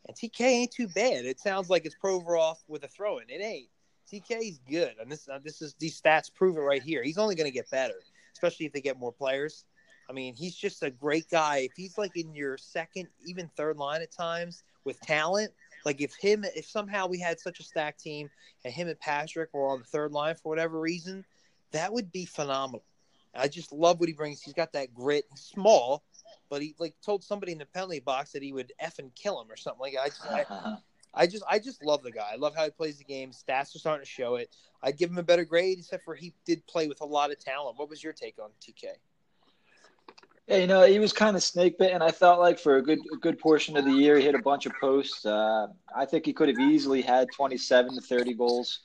[0.07, 1.25] And TK ain't too bad.
[1.25, 3.29] It sounds like it's Provorov with a throw in.
[3.29, 3.69] It ain't.
[4.13, 7.03] TK's good, and this uh, this is these stats prove it right here.
[7.03, 7.97] He's only going to get better,
[8.33, 9.65] especially if they get more players.
[10.09, 11.59] I mean, he's just a great guy.
[11.59, 15.53] If he's like in your second, even third line at times with talent,
[15.87, 18.29] like if him, if somehow we had such a stacked team
[18.65, 21.25] and him and Patrick were on the third line for whatever reason,
[21.71, 22.83] that would be phenomenal.
[23.33, 24.43] I just love what he brings.
[24.43, 25.27] He's got that grit.
[25.31, 26.03] He's small,
[26.51, 29.49] but he like told somebody in the penalty box that he would effing kill him
[29.49, 30.01] or something like that.
[30.01, 30.77] I just, I,
[31.15, 32.31] I just, I just love the guy.
[32.33, 33.31] I love how he plays the game.
[33.31, 34.51] Stats are starting to show it.
[34.83, 37.39] I'd give him a better grade, except for he did play with a lot of
[37.39, 37.79] talent.
[37.79, 38.87] What was your take on TK?
[40.47, 42.03] Yeah, you know, he was kind of snake bitten.
[42.03, 44.43] I felt like for a good a good portion of the year, he hit a
[44.43, 45.27] bunch of posts.
[45.27, 48.81] Uh, I think he could have easily had 27 to 30 goals.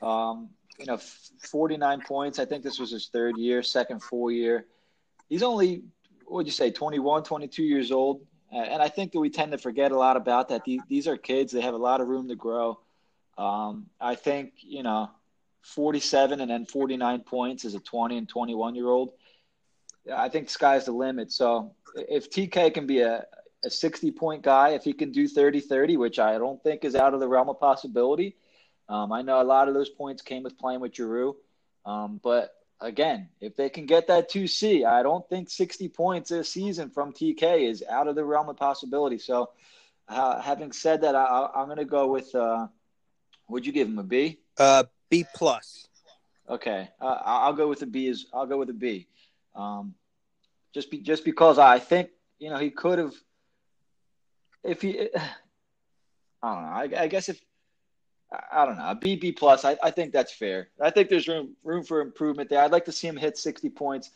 [0.00, 2.38] Um, you know, 49 points.
[2.38, 4.66] I think this was his third year, second full year.
[5.28, 5.82] He's only,
[6.24, 8.22] what would you say, 21, 22 years old.
[8.52, 10.64] And I think that we tend to forget a lot about that.
[10.64, 12.80] These, these are kids, they have a lot of room to grow.
[13.38, 15.10] Um, I think, you know,
[15.62, 19.12] 47 and then 49 points as a 20 and 21 year old.
[20.10, 21.32] I think sky's the limit.
[21.32, 23.26] So if TK can be a,
[23.64, 26.94] a 60 point guy, if he can do 30 30, which I don't think is
[26.94, 28.36] out of the realm of possibility,
[28.88, 31.36] um, I know a lot of those points came with playing with Giroux,
[31.86, 36.48] um, but again, if they can get that 2C, I don't think 60 points this
[36.48, 39.18] season from TK is out of the realm of possibility.
[39.18, 39.50] So,
[40.08, 42.34] uh, having said that, I, am going to go with.
[42.34, 42.66] Uh,
[43.48, 44.38] would you give him a B?
[44.58, 45.86] Uh, B plus.
[46.48, 48.08] Okay, uh, I'll go with a B.
[48.08, 49.06] Is I'll go with a B.
[49.54, 49.94] Um,
[50.72, 53.14] just be just because I think you know he could have.
[54.62, 55.08] If he,
[56.42, 56.96] I don't know.
[56.98, 57.40] I, I guess if
[58.52, 59.64] I don't know, a BB plus.
[59.64, 60.68] I, I think that's fair.
[60.80, 62.62] I think there's room room for improvement there.
[62.62, 64.10] I'd like to see him hit 60 points.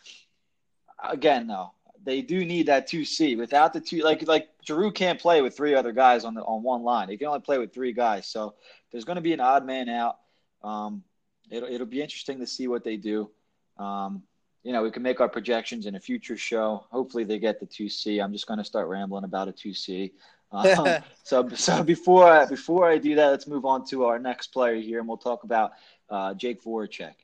[1.03, 1.73] Again, though,
[2.05, 3.35] they do need that two C.
[3.35, 6.63] Without the two, like like Giroux can't play with three other guys on the on
[6.63, 7.09] one line.
[7.09, 8.29] He can only play with three guys.
[8.29, 8.55] So
[8.93, 10.19] there's going to be an odd man out.
[10.63, 11.03] Um,
[11.51, 13.31] it'll it'll be interesting to see what they do.
[13.79, 14.23] Um,
[14.65, 16.87] you know, we can make our projections in a future show.
[16.91, 18.19] Hopefully, they get the two C.
[18.19, 20.13] I'm just going to start rambling about a two C.
[20.53, 24.49] Um, so, so before I, before I do that, let's move on to our next
[24.53, 25.73] player here, and we'll talk about
[26.09, 27.15] uh, Jake Voracek.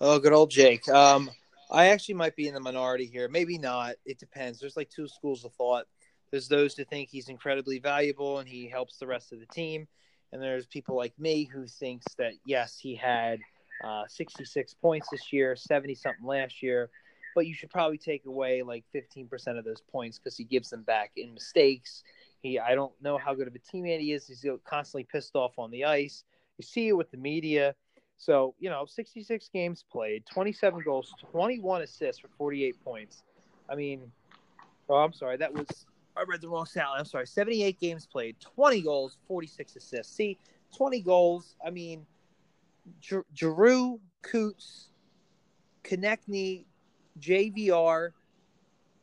[0.00, 0.88] Oh, good old Jake.
[0.88, 1.28] Um,
[1.72, 3.28] I actually might be in the minority here.
[3.28, 3.96] Maybe not.
[4.04, 4.60] It depends.
[4.60, 5.86] There's like two schools of thought.
[6.30, 9.88] There's those who think he's incredibly valuable and he helps the rest of the team,
[10.30, 13.40] and there's people like me who thinks that yes, he had
[13.84, 16.90] uh, 66 points this year, 70 something last year,
[17.34, 20.82] but you should probably take away like 15% of those points because he gives them
[20.82, 22.02] back in mistakes
[22.46, 24.26] he, I don't know how good of a teammate he is.
[24.26, 26.24] He's constantly pissed off on the ice.
[26.58, 27.74] You see it with the media.
[28.18, 33.24] So, you know, 66 games played, 27 goals, 21 assists for 48 points.
[33.68, 34.10] I mean,
[34.88, 35.36] oh, I'm sorry.
[35.36, 35.66] That was,
[36.16, 36.86] I read the wrong stat.
[36.96, 37.26] I'm sorry.
[37.26, 40.16] 78 games played, 20 goals, 46 assists.
[40.16, 40.38] See,
[40.74, 41.56] 20 goals.
[41.64, 42.06] I mean,
[43.34, 44.88] Giroux, Coots,
[45.84, 46.64] Konecny,
[47.20, 48.10] JVR,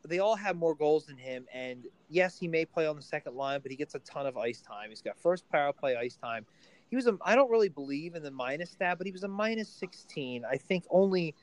[0.05, 1.45] they all have more goals than him.
[1.53, 4.37] And yes, he may play on the second line, but he gets a ton of
[4.37, 4.89] ice time.
[4.89, 6.45] He's got first power play ice time.
[6.89, 9.27] He was a, I don't really believe in the minus stat, but he was a
[9.27, 10.43] minus 16.
[10.45, 11.33] I think only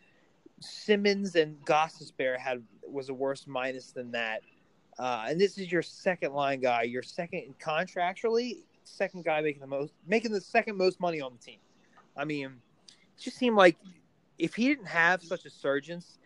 [0.61, 4.42] Simmonds and Gostisbehere had was a worse minus than that.
[4.98, 9.66] Uh, and this is your second line guy, your second contractually, second guy making the
[9.66, 11.59] most, making the second most money on the team.
[12.20, 13.76] I mean, it just seemed like
[14.38, 16.18] if he didn't have such a surgeons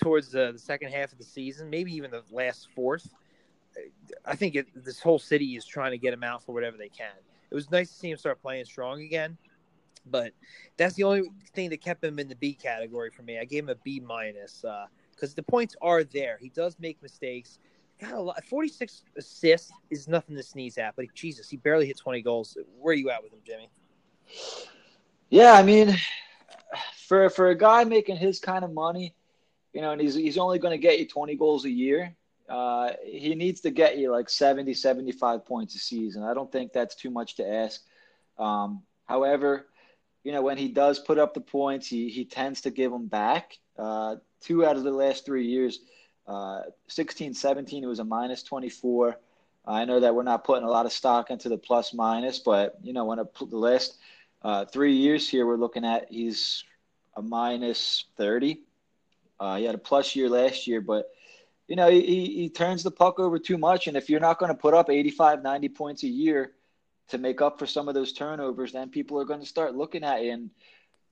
[0.00, 3.08] towards the, the, second half of the season, maybe even the last fourth.
[4.26, 6.88] I think it, this whole city is trying to get him out for whatever they
[6.88, 7.12] can.
[7.50, 9.38] It was nice to see him start playing strong again,
[10.04, 10.32] but
[10.76, 13.38] that's the only thing that kept him in the B category for me.
[13.38, 14.64] I gave him a B minus
[15.14, 16.36] because uh, the points are there.
[16.40, 17.58] He does make mistakes.
[18.00, 18.44] Got a lot.
[18.44, 22.56] Forty six assists is nothing to sneeze at, but Jesus, he barely hit twenty goals.
[22.78, 23.70] Where are you at with him, Jimmy?
[25.30, 25.96] Yeah, I mean,
[27.06, 29.14] for for a guy making his kind of money,
[29.72, 32.14] you know, and he's he's only going to get you 20 goals a year.
[32.48, 36.22] Uh, he needs to get you like 70, 75 points a season.
[36.22, 37.82] I don't think that's too much to ask.
[38.38, 39.66] Um, however,
[40.24, 43.06] you know, when he does put up the points, he, he tends to give them
[43.06, 43.58] back.
[43.78, 45.80] Uh, two out of the last three years,
[46.26, 49.18] uh, 16, 17, it was a minus 24.
[49.66, 52.78] I know that we're not putting a lot of stock into the plus minus, but
[52.82, 53.98] you know, when a, the last
[54.42, 56.64] uh, three years here, we're looking at he's
[57.16, 58.60] a minus 30.
[59.40, 61.06] Uh, he had a plus year last year, but
[61.66, 63.86] you know, he, he turns the puck over too much.
[63.88, 66.52] And if you're not going to put up 85, 90 points a year
[67.08, 70.02] to make up for some of those turnovers, then people are going to start looking
[70.02, 70.32] at you.
[70.32, 70.50] And,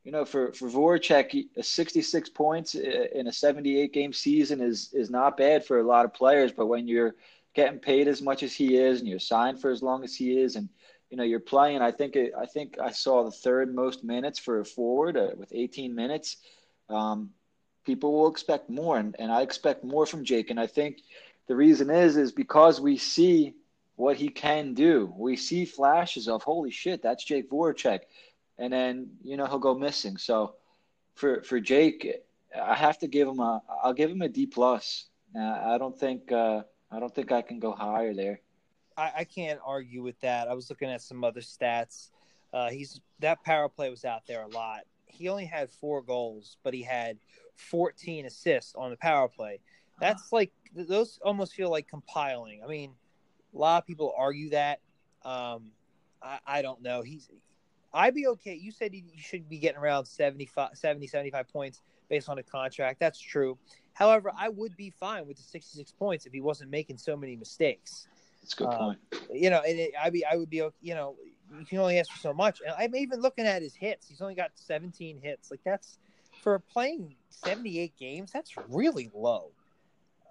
[0.02, 5.36] you know, for, for Voracek, 66 points in a 78 game season is, is not
[5.36, 6.52] bad for a lot of players.
[6.52, 7.16] But when you're
[7.54, 10.38] getting paid as much as he is and you're signed for as long as he
[10.38, 10.68] is and,
[11.10, 14.38] you know, you're playing, I think, it, I think I saw the third most minutes
[14.38, 16.38] for a forward uh, with 18 minutes.
[16.88, 17.30] Um,
[17.84, 20.50] people will expect more, and, and I expect more from Jake.
[20.50, 20.98] And I think
[21.46, 23.54] the reason is is because we see
[23.94, 25.12] what he can do.
[25.16, 28.00] We see flashes of holy shit, that's Jake Voracek,
[28.58, 30.18] and then you know he'll go missing.
[30.18, 30.54] So
[31.14, 32.22] for for Jake,
[32.60, 35.06] I have to give him a I'll give him a D plus.
[35.34, 38.40] Uh, I don't think uh, I don't think I can go higher there.
[38.96, 40.48] I, I can't argue with that.
[40.48, 42.10] I was looking at some other stats.
[42.52, 44.80] Uh, he's that power play was out there a lot.
[45.06, 47.18] He only had four goals, but he had
[47.56, 49.60] 14 assists on the power play.
[50.00, 52.62] That's like those almost feel like compiling.
[52.62, 52.92] I mean,
[53.54, 54.80] a lot of people argue that.
[55.24, 55.70] Um,
[56.22, 57.02] I, I don't know.
[57.02, 57.28] He's
[57.92, 58.54] I'd be okay.
[58.54, 63.00] You said he should be getting around 75, 70, 75 points based on a contract.
[63.00, 63.56] That's true.
[63.94, 67.36] However, I would be fine with the 66 points if he wasn't making so many
[67.36, 68.06] mistakes.
[68.46, 68.98] That's a good um, point.
[69.32, 71.16] You know, and it, I'd be, I would be, you know,
[71.58, 72.60] you can only ask for so much.
[72.64, 74.08] And I'm even looking at his hits.
[74.08, 75.50] He's only got 17 hits.
[75.50, 75.98] Like that's
[76.42, 79.50] for playing 78 games, that's really low.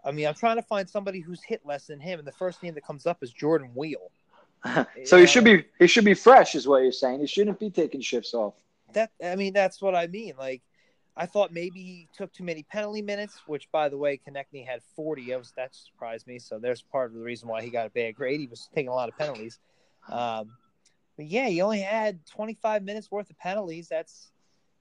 [0.06, 2.62] I mean, I'm trying to find somebody who's hit less than him, and the first
[2.62, 4.12] name that comes up is Jordan Weal.
[5.06, 7.20] so he should be he should be fresh, is what you're saying.
[7.20, 8.54] He shouldn't be taking shifts off.
[8.94, 10.34] That I mean, that's what I mean.
[10.38, 10.62] Like,
[11.18, 14.82] I thought maybe he took too many penalty minutes, which, by the way, Konecny had
[14.96, 15.30] 40.
[15.30, 16.40] That, was, that surprised me.
[16.40, 18.40] So there's part of the reason why he got a bad grade.
[18.40, 19.60] He was taking a lot of penalties.
[20.10, 20.52] Um,
[21.16, 23.88] but yeah, he only had 25 minutes worth of penalties.
[23.88, 24.32] That's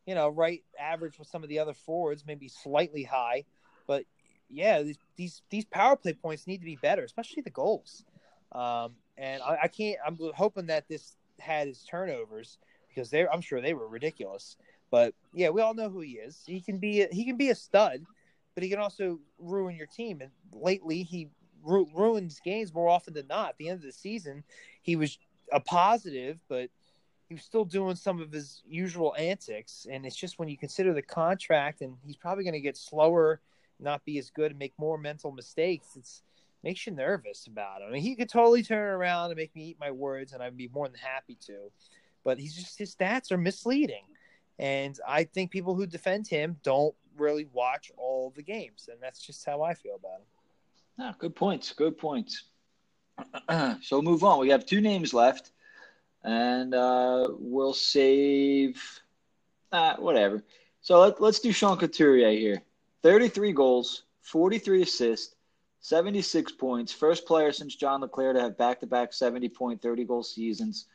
[0.06, 3.44] you know, right average with some of the other forwards, maybe slightly high.
[3.86, 4.04] But
[4.50, 8.04] yeah, these these, these power play points need to be better, especially the goals.
[8.52, 9.98] Um, and I, I, can't.
[10.06, 14.56] I'm hoping that this had his turnovers because they I'm sure they were ridiculous.
[14.94, 16.40] But yeah, we all know who he is.
[16.46, 18.04] He can be a, he can be a stud,
[18.54, 20.20] but he can also ruin your team.
[20.20, 21.30] And lately, he
[21.64, 23.48] ru- ruins games more often than not.
[23.48, 24.44] At the end of the season,
[24.82, 25.18] he was
[25.50, 26.70] a positive, but
[27.28, 29.84] he was still doing some of his usual antics.
[29.90, 33.40] And it's just when you consider the contract and he's probably going to get slower,
[33.80, 36.22] not be as good, and make more mental mistakes, it's
[36.62, 37.88] makes you nervous about him.
[37.88, 40.56] I mean, he could totally turn around and make me eat my words, and I'd
[40.56, 41.72] be more than happy to.
[42.22, 44.04] But he's just his stats are misleading,
[44.58, 49.20] and I think people who defend him don't really watch all the games, and that's
[49.20, 50.26] just how I feel about him.
[50.98, 51.72] Ah, good points.
[51.72, 52.44] Good points.
[53.82, 54.38] so move on.
[54.38, 55.50] We have two names left
[56.24, 58.82] and uh, we'll save
[59.72, 60.42] uh, whatever.
[60.80, 62.62] So let, let's do Sean Couturier here.
[63.02, 65.34] 33 goals, 43 assists,
[65.80, 66.92] 76 points.
[66.92, 70.86] First player since John LeClair to have back-to-back 70 point, 30 goal seasons.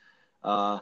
[0.44, 0.80] Uh,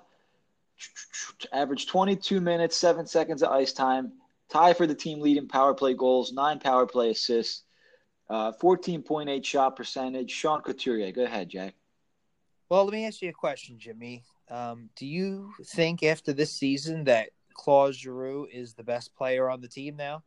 [1.51, 4.13] average 22 minutes, seven seconds of ice time.
[4.49, 7.63] Tie for the team leading power play goals, nine power play assists,
[8.29, 10.31] uh, 14.8 shot percentage.
[10.31, 11.73] Sean Couturier, go ahead, Jack.
[12.69, 14.23] Well, let me ask you a question, Jimmy.
[14.49, 19.61] Um, do you think after this season that Claude Giroux is the best player on
[19.61, 20.23] the team now?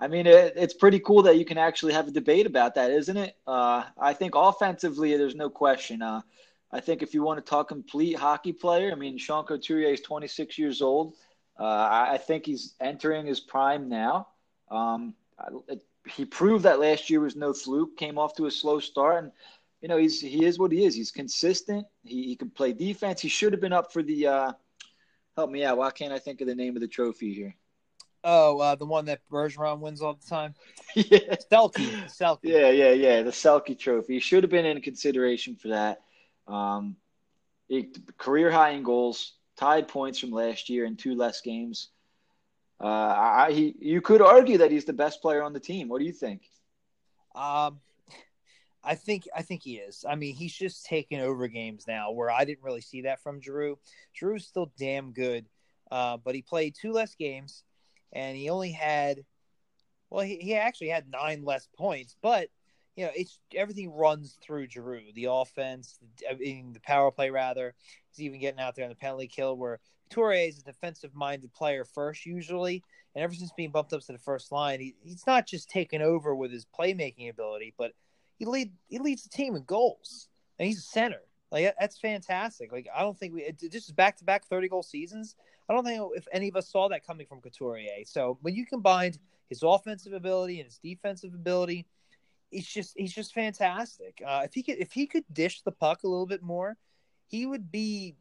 [0.00, 2.90] I mean, it, it's pretty cool that you can actually have a debate about that,
[2.90, 3.36] isn't it?
[3.46, 6.02] Uh, I think offensively, there's no question.
[6.02, 6.22] Uh,
[6.72, 10.00] I think if you want to talk complete hockey player, I mean, Sean Couturier is
[10.00, 11.14] 26 years old.
[11.58, 14.28] Uh, I, I, think he's entering his prime now.
[14.70, 15.14] Um,
[15.68, 17.96] it, he proved that last year was no fluke.
[17.98, 19.32] Came off to a slow start, and
[19.82, 20.94] you know, he's he is what he is.
[20.94, 21.86] He's consistent.
[22.04, 23.20] He, he can play defense.
[23.20, 24.26] He should have been up for the.
[24.26, 24.52] Uh,
[25.36, 25.76] help me out.
[25.76, 27.54] Why can't I think of the name of the trophy here?
[28.24, 30.54] Oh, uh, the one that Bergeron wins all the time.
[30.94, 32.06] yeah, Selke.
[32.06, 32.38] Selke.
[32.44, 33.22] Yeah, yeah, yeah.
[33.22, 34.14] The Selke Trophy.
[34.14, 36.02] He should have been in consideration for that.
[36.46, 36.96] Um,
[37.68, 37.88] he,
[38.18, 41.88] career high in goals, tied points from last year in two less games.
[42.80, 45.88] Uh, I, he, you could argue that he's the best player on the team.
[45.88, 46.42] What do you think?
[47.34, 47.80] Um,
[48.84, 50.04] I think I think he is.
[50.08, 53.38] I mean, he's just taking over games now where I didn't really see that from
[53.38, 53.78] Drew.
[54.18, 55.46] Giroux's still damn good,
[55.90, 57.62] uh, but he played two less games,
[58.12, 59.24] and he only had,
[60.10, 62.16] well, he, he actually had nine less points.
[62.20, 62.48] But
[62.96, 65.12] you know, it's everything runs through Giroux.
[65.14, 65.98] The offense,
[66.30, 67.74] I mean, the power play rather.
[68.10, 69.80] He's even getting out there on the penalty kill where
[70.10, 72.82] Toure is a defensive-minded player first usually,
[73.14, 76.02] and ever since being bumped up to the first line, he, he's not just taken
[76.02, 77.92] over with his playmaking ability, but
[78.38, 80.28] he lead he leads the team in goals,
[80.58, 81.20] and he's a center.
[81.50, 82.72] Like that's fantastic.
[82.72, 85.36] Like I don't think we just back to back thirty goal seasons.
[85.68, 88.04] I don't think if any of us saw that coming from Couturier.
[88.04, 89.18] So when you combined
[89.48, 91.86] his offensive ability and his defensive ability,
[92.52, 94.22] he's just he's just fantastic.
[94.24, 96.76] Uh, if he could if he could dish the puck a little bit more,
[97.26, 98.16] he would be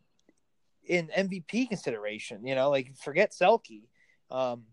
[0.88, 2.46] in MVP consideration.
[2.46, 3.84] You know, like forget Selke.
[4.30, 4.64] Um,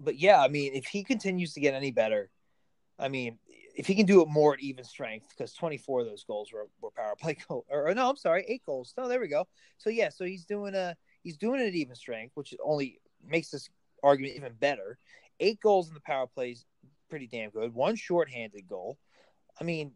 [0.00, 2.30] but yeah, I mean, if he continues to get any better,
[2.98, 3.38] I mean,
[3.74, 6.68] if he can do it more at even strength, because 24 of those goals were,
[6.80, 8.94] were power play goal, or, or, no, I'm sorry, eight goals.
[8.96, 9.46] No, there we go.
[9.78, 13.50] So yeah, so he's doing a he's doing it at even strength, which only makes
[13.50, 13.68] this
[14.02, 14.98] argument even better.
[15.40, 16.64] Eight goals in the power plays,
[17.08, 17.74] pretty damn good.
[17.74, 18.98] One shorthanded goal.
[19.60, 19.92] I mean,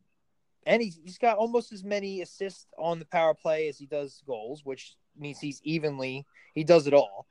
[0.66, 4.22] and he's he's got almost as many assists on the power play as he does
[4.26, 7.26] goals, which means he's evenly he does it all.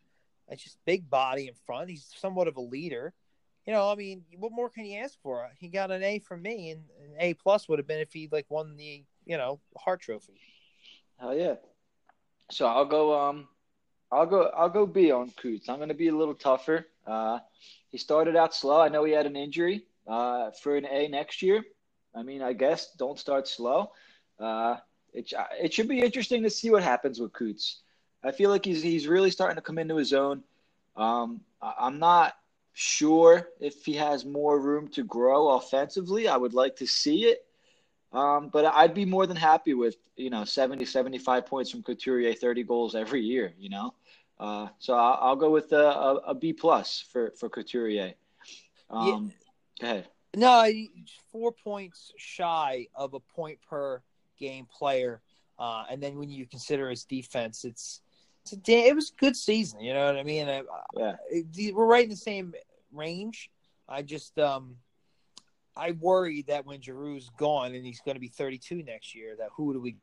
[0.50, 1.90] It's just big body in front.
[1.90, 3.14] He's somewhat of a leader
[3.68, 5.50] you know, I mean, what more can you ask for?
[5.60, 8.30] He got an A from me, and an A plus would have been if he
[8.32, 10.40] like won the you know Hart Trophy.
[11.20, 11.56] Hell yeah!
[12.50, 13.20] So I'll go.
[13.20, 13.50] Um,
[14.10, 14.44] I'll go.
[14.56, 15.68] I'll go B on Coots.
[15.68, 16.88] I'm going to be a little tougher.
[17.06, 17.40] Uh,
[17.90, 18.82] he started out slow.
[18.82, 19.86] I know he had an injury.
[20.08, 21.66] Uh, for an A next year.
[22.16, 23.92] I mean, I guess don't start slow.
[24.40, 24.78] Uh,
[25.14, 27.82] it it should be interesting to see what happens with Coots.
[28.24, 30.44] I feel like he's he's really starting to come into his own.
[30.96, 32.36] Um, I'm not
[32.74, 36.30] sure if he has more room to grow offensively.
[36.30, 37.44] I would like to see it.
[38.14, 42.34] Um, but I'd be more than happy with, you know, 70, 75 points from Couturier,
[42.34, 43.94] 30 goals every year, you know?
[44.40, 48.14] Uh, so I'll, I'll, go with a, a, a B plus for, for Couturier.
[48.90, 49.34] Um,
[49.82, 49.88] yeah.
[49.88, 50.08] Go ahead.
[50.36, 50.72] No,
[51.32, 54.02] four points shy of a point per
[54.38, 55.22] game player.
[55.58, 58.02] Uh, and then when you consider his defense, it's,
[58.44, 59.82] it's a it was a good season.
[59.82, 60.48] You know what I mean?
[60.48, 60.62] I,
[60.96, 61.16] yeah.
[61.74, 62.54] we're right in the same
[62.94, 63.50] range.
[63.90, 64.76] I just um
[65.78, 69.50] I worry that when Giroux's gone and he's going to be 32 next year, that
[69.56, 69.98] who do we?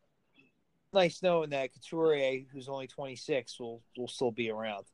[0.94, 4.86] Nice knowing that Couturier, who's only 26, will will still be around.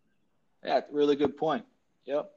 [0.64, 1.64] Yeah, really good point.
[2.06, 2.30] Yep.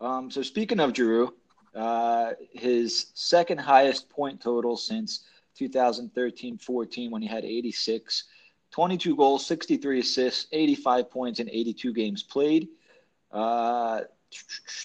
[0.00, 1.34] Um, so speaking of Giroux,
[1.74, 5.24] uh, his second highest point total since
[5.58, 8.24] 2013-14 when he had 86,
[8.70, 12.68] 22 goals, 63 assists, 85 points in 82 games played.
[13.32, 14.02] Uh,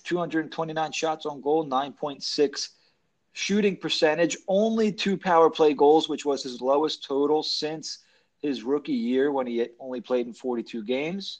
[0.05, 2.69] 229 shots on goal, 9.6
[3.33, 7.99] shooting percentage, only two power play goals, which was his lowest total since
[8.43, 11.39] his rookie year when he only played in 42 games.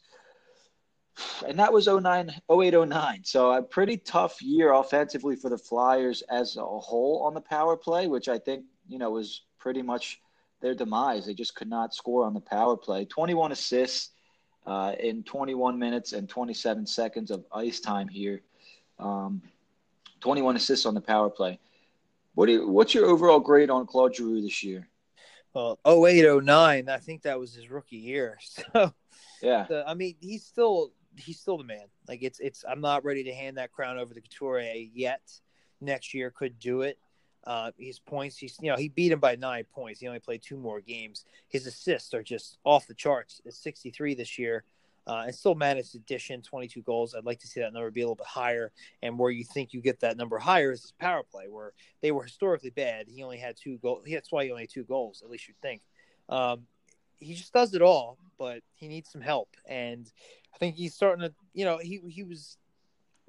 [1.47, 3.21] And that was 09, 08, 09.
[3.23, 7.77] So a pretty tough year offensively for the Flyers as a whole on the power
[7.77, 10.19] play, which I think, you know, was pretty much
[10.61, 11.27] their demise.
[11.27, 13.05] They just could not score on the power play.
[13.05, 14.09] 21 assists,
[14.65, 18.41] uh, in 21 minutes and 27 seconds of ice time here.
[18.97, 19.41] Um,
[20.21, 21.59] 21 assists on the power play.
[22.35, 24.87] What do you, what's your overall grade on Claude Giroux this year?
[25.53, 28.39] Well, 0809, I think that was his rookie year.
[28.73, 28.91] So
[29.41, 31.85] yeah, I mean, he's still he's still the man.
[32.07, 35.21] Like it's it's I'm not ready to hand that crown over to Couturier yet.
[35.81, 36.97] Next year could do it.
[37.45, 39.99] Uh, his points, he's you know he beat him by nine points.
[39.99, 41.25] He only played two more games.
[41.49, 43.41] His assists are just off the charts.
[43.43, 44.63] It's 63 this year,
[45.07, 47.15] uh, and still managed addition 22 goals.
[47.15, 48.71] I'd like to see that number be a little bit higher.
[49.01, 52.11] And where you think you get that number higher is his power play, where they
[52.11, 53.07] were historically bad.
[53.07, 54.03] He only had two goals.
[54.09, 55.21] That's why he only had two goals.
[55.23, 55.81] At least you'd think.
[56.29, 56.63] Um,
[57.19, 59.49] he just does it all, but he needs some help.
[59.67, 60.11] And
[60.53, 62.57] I think he's starting to, you know, he he was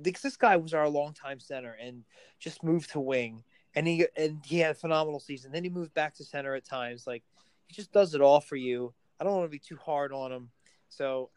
[0.02, 2.02] because this guy was our longtime center and
[2.40, 3.44] just moved to wing
[3.74, 5.52] and he and he had a phenomenal season.
[5.52, 7.06] Then he moved back to center at times.
[7.06, 7.22] Like
[7.66, 8.92] he just does it all for you.
[9.20, 10.50] I don't want to be too hard on him.
[10.88, 11.30] So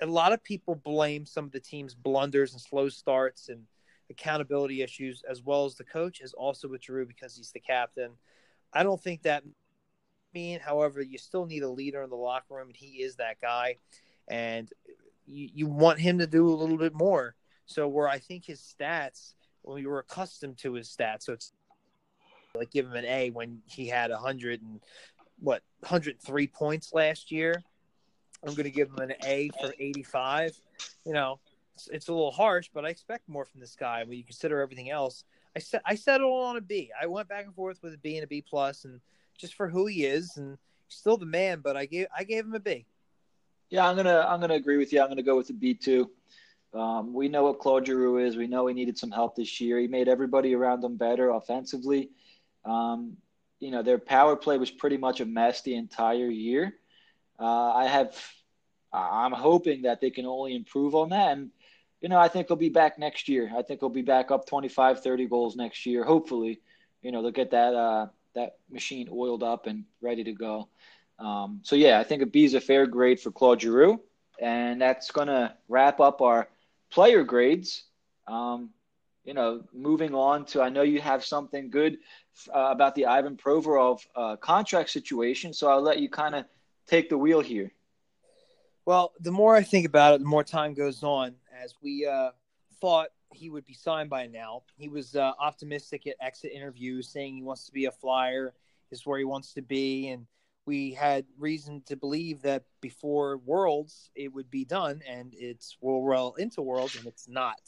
[0.00, 3.62] a lot of people blame some of the team's blunders and slow starts and
[4.10, 8.12] accountability issues, as well as the coach is also with Giroux because he's the captain.
[8.72, 9.42] I don't think that
[10.34, 10.60] mean.
[10.60, 13.76] However, you still need a leader in the locker room, and he is that guy.
[14.28, 14.70] And
[15.26, 17.34] you, you want him to do a little bit more.
[17.64, 19.34] So where I think his stats
[19.66, 21.24] well, you were accustomed to his stats.
[21.24, 21.52] So it's
[22.54, 24.80] like give him an A when he had a hundred and
[25.40, 27.62] what 103 points last year.
[28.44, 30.58] I'm going to give him an A for 85.
[31.04, 31.38] You know,
[31.74, 34.60] it's, it's, a little harsh, but I expect more from this guy when you consider
[34.60, 35.24] everything else.
[35.54, 36.90] I set I settled on a B.
[37.00, 39.00] I went back and forth with a B and a B plus, and
[39.38, 41.60] just for who he is, and he's still the man.
[41.62, 42.84] But I gave I gave him a B.
[43.70, 45.00] Yeah, I'm gonna I'm gonna agree with you.
[45.00, 46.10] I'm gonna go with a B too.
[46.74, 48.36] Um, we know what Claude Giroux is.
[48.36, 49.78] We know he needed some help this year.
[49.78, 52.10] He made everybody around him better offensively.
[52.66, 53.16] Um,
[53.60, 56.74] you know, their power play was pretty much a mess the entire year.
[57.38, 58.14] Uh, I have,
[58.92, 61.36] I'm hoping that they can only improve on that.
[61.36, 61.50] And,
[62.00, 63.50] you know, I think he'll be back next year.
[63.56, 66.60] I think he'll be back up 25, 30 goals next year, hopefully.
[67.02, 70.68] you know they'll get that uh, that machine oiled up and ready to go.
[71.18, 74.00] Um, so yeah, I think a B is a fair grade for Claude Giroux,
[74.40, 76.48] and that's going to wrap up our
[76.90, 77.84] player grades.
[78.26, 78.70] Um,
[79.24, 81.98] you know, moving on to, I know you have something good
[82.54, 86.44] uh, about the Ivan Provorov uh, contract situation, so I'll let you kind of
[86.86, 87.72] take the wheel here.
[88.84, 91.34] Well, the more I think about it, the more time goes on.
[91.62, 92.30] As we uh,
[92.80, 97.34] thought he would be signed by now, he was uh, optimistic at exit interviews, saying
[97.34, 98.54] he wants to be a flyer,
[98.90, 100.26] is where he wants to be, and
[100.66, 106.00] we had reason to believe that before Worlds it would be done, and it's well,
[106.00, 107.60] well into Worlds, and it's not.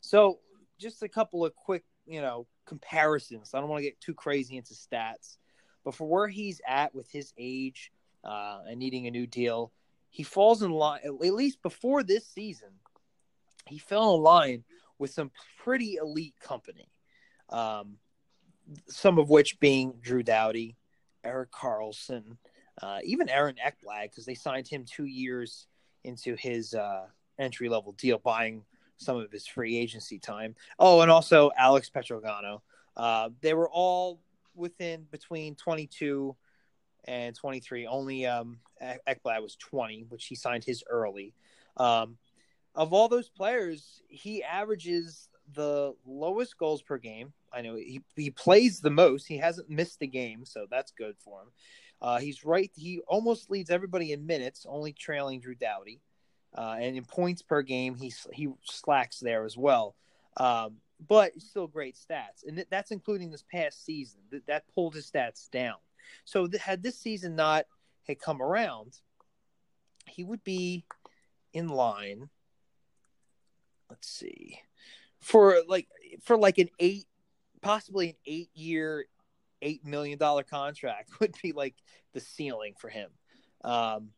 [0.00, 0.38] So,
[0.78, 3.52] just a couple of quick, you know, comparisons.
[3.52, 5.36] I don't want to get too crazy into stats,
[5.84, 7.92] but for where he's at with his age
[8.24, 9.72] uh, and needing a new deal
[10.12, 12.68] he falls in line at least before this season.
[13.66, 14.64] He fell in line
[14.98, 15.30] with some
[15.64, 16.90] pretty elite company,
[17.48, 17.96] um,
[18.88, 20.76] some of which being Drew Doughty,
[21.24, 22.36] Erik Karlsson,
[22.82, 25.66] uh, even Aaron Ekblad, because they signed him two years
[26.04, 27.06] into his uh,
[27.38, 28.64] entry level deal, buying
[28.98, 30.54] some of his free agency time.
[30.78, 32.60] Oh, and also Alex Pietrangelo.
[32.94, 34.20] Uh, they were all
[34.54, 36.36] within between 22
[37.04, 37.86] and 23.
[37.86, 41.34] Only um, Ekblad was 20, which he signed his early.
[41.76, 42.18] Um,
[42.74, 47.32] of all those players, he averages the lowest goals per game.
[47.52, 49.26] I know he, he plays the most.
[49.26, 51.48] He hasn't missed a game, so that's good for him.
[52.00, 52.70] Uh, he's right.
[52.74, 56.00] He almost leads everybody in minutes, only trailing Drew Doughty.
[56.56, 59.94] Uh, and in points per game, he he slacks there as well.
[60.36, 60.78] Um,
[61.08, 64.20] but still great stats, and that's including this past season.
[64.30, 65.76] That that pulled his stats down.
[66.24, 67.64] So th- had this season not
[68.06, 68.98] had come around,
[70.06, 70.84] he would be
[71.52, 72.28] in line.
[73.90, 74.58] Let's see,
[75.20, 75.88] for like
[76.22, 77.06] for like an eight,
[77.60, 79.06] possibly an eight year,
[79.60, 81.74] eight million dollar contract would be like
[82.14, 83.10] the ceiling for him.
[83.64, 84.10] Um,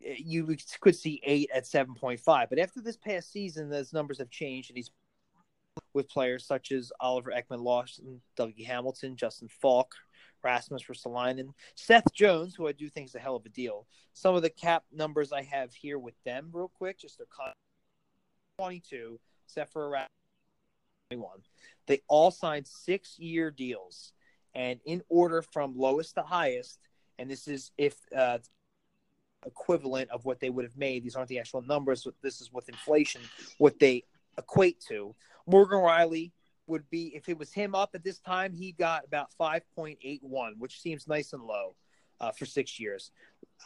[0.00, 4.18] you could see eight at seven point five, but after this past season, those numbers
[4.18, 4.90] have changed, and he's
[5.92, 9.94] with players such as Oliver Ekman Larsson, Dougie Hamilton, Justin Faulk,
[10.42, 13.86] Rasmus Ristolainen, Seth Jones, who I do think is a hell of a deal.
[14.12, 17.52] Some of the cap numbers I have here with them, real quick, just their con-
[18.58, 20.08] 22, except for around
[21.10, 21.38] 21.
[21.86, 24.12] They all signed six year deals,
[24.54, 26.78] and in order from lowest to highest,
[27.18, 28.38] and this is if uh,
[29.46, 31.02] equivalent of what they would have made.
[31.02, 32.04] These aren't the actual numbers.
[32.04, 33.22] But this is with inflation,
[33.58, 34.04] what they
[34.38, 35.14] equate to.
[35.46, 36.32] Morgan Rielly
[36.70, 40.20] would be if it was him up at this time, he got about 5.81,
[40.58, 41.74] which seems nice and low
[42.20, 43.10] uh, for six years.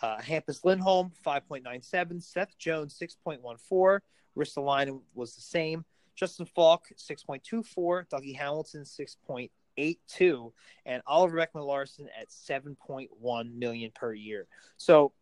[0.03, 2.23] Uh, Hampus Lindholm, 5.97.
[2.23, 4.01] Seth Jones, 6.14.
[4.37, 5.85] Ristolainen was the same.
[6.17, 8.09] Justin Faulk, 6.24.
[8.09, 10.53] Dougie Hamilton, 6.82.
[10.87, 14.47] And Oliver Ekman Larsson at 7.1 million per year.
[14.77, 15.13] So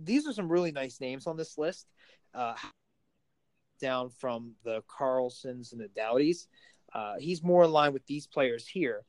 [0.00, 1.86] these are some really nice names on this list.
[2.34, 2.54] Uh,
[3.82, 6.46] down from the Karlssons and the Doughties.
[6.94, 9.02] Uh, he's more in line with these players here.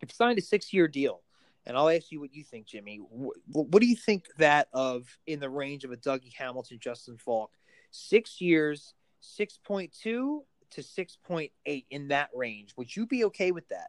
[0.00, 1.22] If signed a six-year deal,
[1.66, 2.98] and I'll ask you what you think, Jimmy.
[3.10, 3.36] What,
[3.68, 7.50] what do you think that of in the range of a Dougie Hamilton, Justin Faulk,
[7.90, 12.72] six years, six point two to six point eight in that range?
[12.76, 13.88] Would you be okay with that?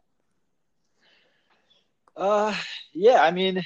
[2.16, 2.54] Uh,
[2.92, 3.22] yeah.
[3.22, 3.64] I mean,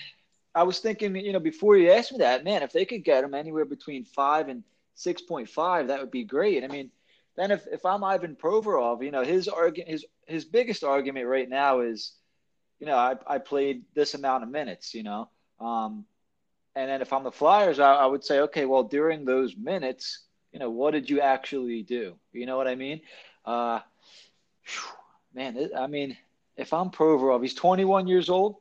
[0.54, 3.24] I was thinking, you know, before you asked me that, man, if they could get
[3.24, 4.62] him anywhere between five and
[4.94, 6.64] six point five, that would be great.
[6.64, 6.90] I mean
[7.36, 11.48] then if, if I'm Ivan Provorov, you know, his argument, his his biggest argument right
[11.48, 12.12] now is,
[12.78, 15.28] you know, I, I played this amount of minutes, you know,
[15.60, 16.04] um,
[16.74, 20.24] and then if I'm the Flyers, I, I would say, okay, well, during those minutes,
[20.52, 22.16] you know, what did you actually do?
[22.32, 23.00] You know what I mean?
[23.44, 23.80] Uh,
[25.34, 26.16] man, I mean,
[26.56, 28.56] if I'm Provorov, he's 21 years old.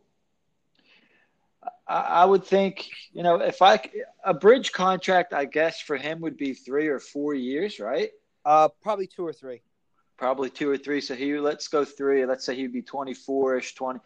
[1.88, 3.80] I, I would think, you know, if I
[4.24, 8.12] a bridge contract, I guess for him would be three or four years, right?
[8.46, 9.62] Uh, probably two or three.
[10.18, 11.02] Probably two or three.
[11.02, 12.26] So he, let's go three.
[12.26, 14.00] Let's say he'd be 24 ish, 20,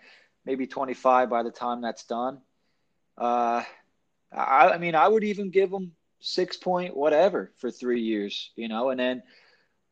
[0.46, 2.40] maybe 25 by the time that's done.
[3.18, 3.64] Uh,
[4.32, 8.68] I, I mean, I would even give him six point whatever for three years, you
[8.68, 9.24] know, and then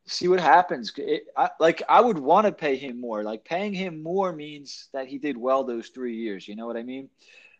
[0.06, 0.92] see what happens.
[0.98, 3.24] It, I, like I would want to pay him more.
[3.24, 6.48] Like paying him more means that he did well those three years.
[6.48, 7.10] You know what I mean?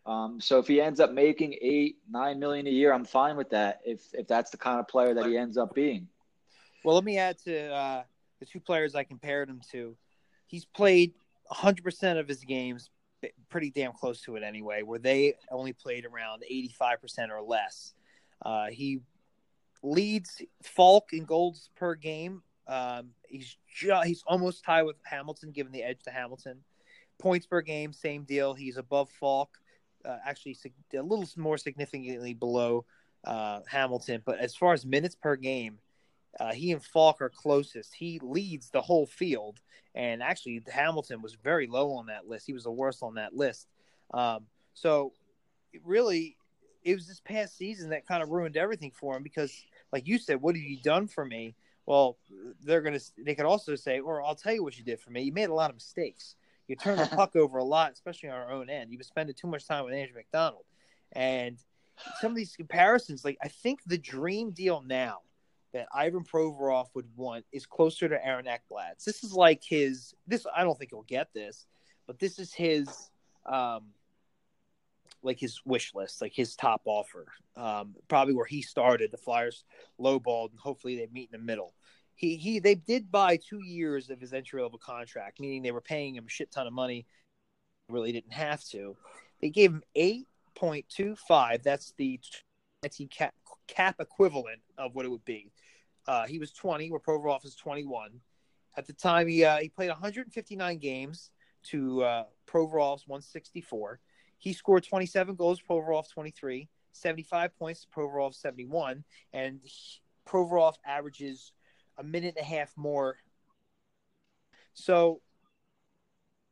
[0.06, 3.50] Um, so if he ends up making eight, nine million a year, I'm fine with
[3.50, 3.80] that.
[3.84, 6.08] If if that's the kind of player that he ends up being.
[6.84, 8.02] Well, let me add to uh,
[8.40, 9.96] the two players I compared him to.
[10.46, 11.14] He's played
[11.50, 12.90] 100% of his games,
[13.48, 17.94] pretty damn close to it anyway, where they only played around 85% or less.
[18.44, 19.00] Uh, he
[19.82, 22.42] leads Faulk in goals per game.
[22.66, 26.58] Um, he's just, he's almost tied with Hamilton, given the edge to Hamilton.
[27.18, 28.52] points per game, same deal.
[28.52, 29.56] He's above Faulk,
[30.04, 30.56] uh, actually
[30.94, 32.84] a little more significantly below
[33.24, 34.22] uh, Hamilton.
[34.24, 35.78] But as far as minutes per game,
[36.40, 37.94] uh, he and Faulk are closest.
[37.94, 39.60] He leads the whole field,
[39.94, 42.46] and actually Hamilton was very low on that list.
[42.46, 43.68] He was the worst on that list.
[44.12, 45.12] Um, so
[45.84, 46.36] really,
[46.82, 49.52] it was this past season that kind of ruined everything for him because,
[49.92, 51.54] like you said, what have you done for me?
[51.86, 52.18] Well,
[52.62, 53.00] they're gonna.
[53.18, 55.22] They could also say, or I'll tell you what you did for me.
[55.22, 56.34] You made a lot of mistakes.
[56.66, 58.90] You turned the puck over a lot, especially on our own end.
[58.90, 60.64] You were spending too much time with Andrew MacDonald,
[61.12, 61.58] and
[62.20, 63.24] some of these comparisons.
[63.24, 65.20] Like I think the dream deal now
[65.74, 69.04] that Ivan Provorov would want is closer to Aaron Ekblad's.
[69.04, 70.14] This is like his.
[70.26, 71.66] This I don't think he'll get this,
[72.06, 72.88] but this is his.
[73.44, 73.92] Um,
[75.22, 77.26] like his wish list, like his top offer.
[77.56, 79.10] Um, probably where he started.
[79.10, 79.64] The Flyers
[79.98, 81.74] lowballed, and hopefully they meet in the middle.
[82.14, 85.80] He he they did buy two years of his entry level contract, meaning they were
[85.80, 87.06] paying him a shit ton of money.
[87.88, 88.96] Really didn't have to.
[89.40, 91.62] They gave him eight point two five.
[91.62, 92.20] That's the
[93.10, 93.34] cap,
[93.66, 95.50] cap equivalent of what it would be.
[96.06, 98.20] Uh, he was twenty, where Provorov is twenty one.
[98.76, 101.30] At the time, he uh, he played 159 games
[101.64, 104.00] to uh, Provorov's 164.
[104.38, 109.60] He scored 27 goals, Provorov 23, 75 points, Provorov 71, and
[110.28, 111.52] Provorov averages
[111.98, 113.16] a minute and a half more.
[114.74, 115.20] So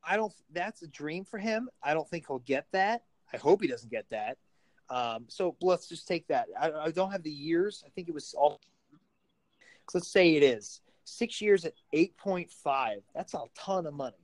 [0.07, 0.33] I don't.
[0.53, 1.69] That's a dream for him.
[1.83, 3.03] I don't think he'll get that.
[3.33, 4.39] I hope he doesn't get that.
[4.91, 6.49] Um, so let's just take that.
[6.61, 7.83] I, I, don't have the years.
[7.87, 8.61] I think it was all.
[9.91, 12.99] So let's say it is six years at eight point five.
[13.15, 14.17] That's a ton of money.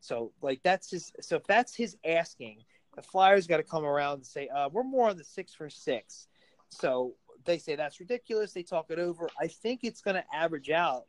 [0.00, 1.12] So like that's his.
[1.20, 2.62] So if that's his asking,
[2.96, 5.68] the Flyers got to come around and say, uh, we're more on the six for
[5.68, 6.28] six.
[6.70, 8.52] So they say that's ridiculous.
[8.52, 9.28] They talk it over.
[9.40, 11.04] I think it's going to average out.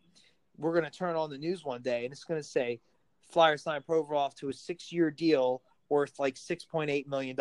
[0.58, 2.80] We're going to turn on the news one day and it's going to say
[3.32, 7.36] Flyers signed Provorov to a six year deal worth like $6.8 million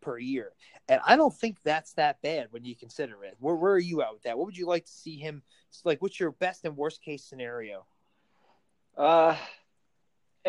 [0.00, 0.52] per year.
[0.88, 3.36] And I don't think that's that bad when you consider it.
[3.38, 4.36] Where, where are you at with that?
[4.36, 5.42] What would you like to see him
[5.84, 6.00] like?
[6.02, 7.86] What's your best and worst case scenario?
[8.96, 9.36] Uh,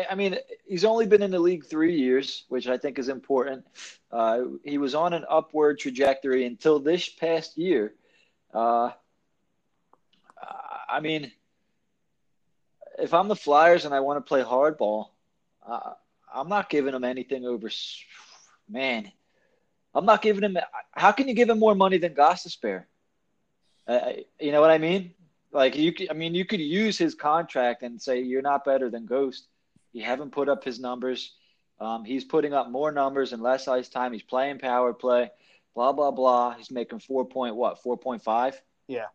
[0.08, 0.36] I mean,
[0.66, 3.66] he's only been in the league three years, which I think is important.
[4.10, 7.94] Uh, he was on an upward trajectory until this past year.
[8.52, 8.90] Uh,
[10.88, 11.30] I mean,
[12.98, 15.08] if I'm the Flyers and I want to play hardball,
[15.66, 15.92] uh,
[16.32, 17.70] I'm not giving him anything over.
[18.68, 19.10] Man,
[19.94, 20.58] I'm not giving him.
[20.92, 22.84] How can you give him more money than Gostisbehere?
[23.86, 25.14] Uh, you know what I mean?
[25.52, 29.06] Like you, I mean, you could use his contract and say you're not better than
[29.06, 29.48] Ghost
[29.92, 31.32] he haven't put up his numbers.
[31.80, 34.12] Um, he's putting up more numbers and less ice time.
[34.12, 35.30] He's playing power play,
[35.74, 36.54] blah blah blah.
[36.54, 38.60] He's making four point what four point five.
[38.86, 39.06] Yeah.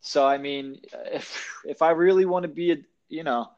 [0.00, 0.80] So I mean,
[1.12, 2.76] if if I really want to be a
[3.08, 3.50] you know,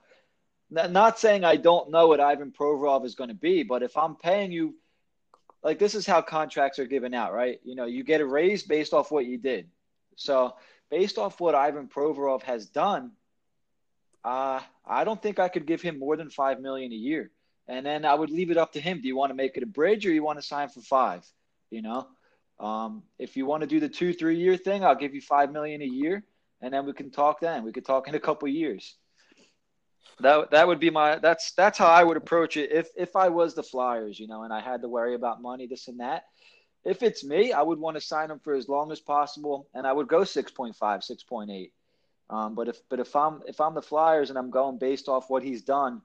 [0.70, 4.16] not saying I don't know what Ivan Provorov is going to be, but if I'm
[4.16, 4.74] paying you,
[5.63, 7.61] like this is how contracts are given out, right?
[7.65, 9.69] You know, you get a raise based off what you did.
[10.17, 10.57] So
[10.91, 13.13] based off what Ivan Provorov has done,
[14.25, 17.31] uh, I don't think I could give him more than five million a year.
[17.69, 19.01] And then I would leave it up to him.
[19.01, 21.25] Do you want to make it a bridge or you want to sign for five?
[21.71, 22.09] You know,
[22.61, 25.53] um, if you want to do the two, three year thing, I'll give you five
[25.53, 26.25] million a year,
[26.61, 27.65] and then we can talk then.
[27.65, 28.97] We could talk in a couple years.
[30.20, 33.28] That that would be my that's that's how I would approach it if if I
[33.28, 36.24] was the Flyers, you know, and I had to worry about money, this and that.
[36.84, 39.86] If it's me, I would want to sign him for as long as possible, and
[39.86, 41.70] I would go 6.5, 6.8.
[42.28, 45.28] Um, but if but if I'm if I'm the Flyers and I'm going based off
[45.28, 46.03] what he's done,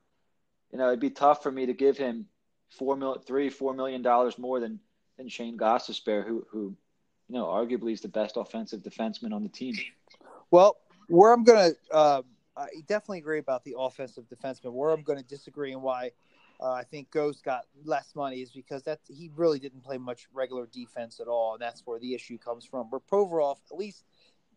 [0.71, 2.27] you know, it'd be tough for me to give him
[2.69, 4.79] four mil, three, four million dollars more than
[5.17, 6.75] than Shane Gostisbehere, who who
[7.29, 9.75] you know arguably is the best offensive defenseman on the team.
[10.51, 10.77] Well,
[11.07, 12.21] where I'm gonna, uh,
[12.57, 14.73] I definitely agree about the offensive defenseman.
[14.73, 16.11] Where I'm going to disagree and why
[16.59, 20.27] uh, I think Ghost got less money is because that he really didn't play much
[20.33, 22.89] regular defense at all, and that's where the issue comes from.
[22.89, 24.05] Where Provorov, at least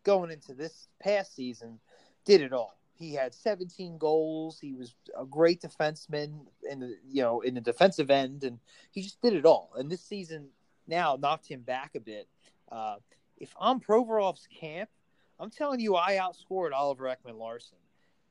[0.05, 1.79] going into this past season,
[2.25, 2.77] did it all.
[2.95, 4.59] He had 17 goals.
[4.61, 8.59] He was a great defenseman in the you know in the defensive end, and
[8.91, 9.71] he just did it all.
[9.77, 10.49] And this season
[10.87, 12.29] now knocked him back a bit.
[12.71, 12.97] Uh,
[13.37, 14.91] if I'm Provorov's camp,
[15.39, 17.79] I'm telling you, I outscored Oliver Ekman Larsson,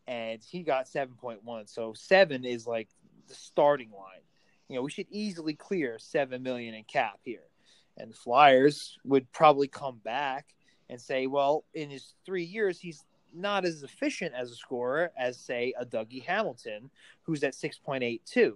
[0.10, 1.70] and he got 7.1.
[1.70, 2.90] So seven is like
[3.28, 4.24] the starting line.
[4.68, 7.44] You know, we should easily clear seven million in cap here,
[7.96, 10.48] and the Flyers would probably come back
[10.90, 15.38] and say, well, in his three years, he's not as efficient as a scorer as,
[15.38, 16.90] say, a Dougie Hamilton,
[17.22, 18.54] who's at 6.82.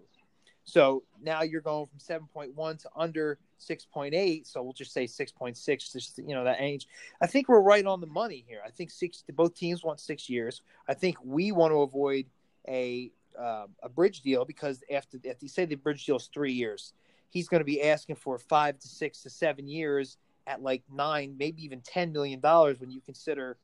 [0.64, 2.00] So now you're going from
[2.34, 3.38] 7.1 to under
[3.68, 4.48] 6.8.
[4.48, 6.88] So we'll just say 6.6, just, you know, that age.
[7.22, 8.62] I think we're right on the money here.
[8.66, 10.62] I think six, both teams want six years.
[10.88, 12.26] I think we want to avoid
[12.68, 16.54] a uh, a bridge deal because after if you say the bridge deal is three
[16.54, 16.94] years,
[17.30, 21.36] he's going to be asking for five to six to seven years at like nine,
[21.38, 23.58] maybe even ten million dollars when you consider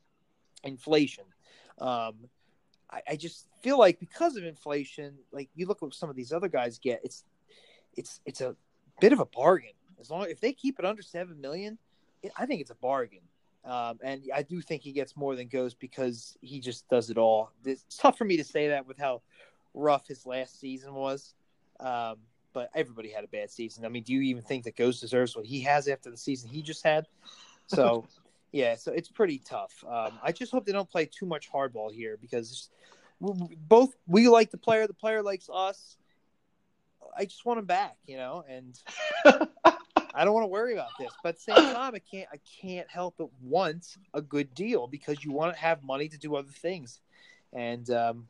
[0.64, 1.26] inflation.
[1.80, 2.16] Um,
[2.92, 6.16] I, I, just feel like because of inflation, like you look at what some of
[6.16, 7.24] these other guys get, it's
[7.96, 8.56] it's it's a
[9.00, 9.72] bit of a bargain.
[10.00, 11.78] As long if they keep it under seven million,
[12.24, 13.22] it, I think it's a bargain.
[13.66, 17.18] Um, and I do think he gets more than Ghost because he just does it
[17.18, 17.52] all.
[17.66, 19.22] It's tough for me to say that with how
[19.74, 21.34] rough his last season was.
[21.80, 22.18] Um,
[22.54, 23.86] but everybody had a bad season.
[23.86, 26.50] I mean, do you even think that Ghost deserves what he has after the season
[26.50, 27.08] he just had?
[27.68, 28.08] So,
[28.52, 29.84] yeah, so it's pretty tough.
[29.88, 32.70] Um, I just hope they don't play too much hardball here because
[33.22, 35.98] both we like the player, the player likes us.
[37.18, 38.80] I just want him back, you know, and
[40.20, 41.14] I don't want to worry about this.
[41.24, 44.86] But at the same time, I can't I can't help but want a good deal
[44.86, 47.00] because you want to have money to do other things,
[47.54, 48.28] and um,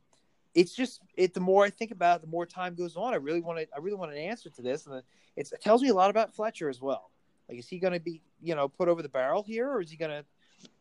[0.54, 1.34] it's just it.
[1.34, 3.14] The more I think about it, the more time goes on.
[3.14, 5.02] I really want to I really want an answer to this, and
[5.36, 7.10] it tells me a lot about Fletcher as well.
[7.50, 9.90] Like, is he going to be you know put over the barrel here, or is
[9.90, 10.24] he going to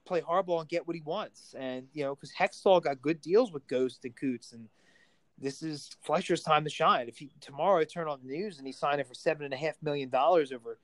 [0.04, 1.54] play hardball and get what he wants?
[1.58, 4.68] And you know, because Hextall got good deals with Ghost and Coots and
[5.40, 7.08] this is Fletcher's time to shine.
[7.08, 9.54] If he tomorrow I turn on the news and he signed it for seven and
[9.54, 10.78] a half million dollars over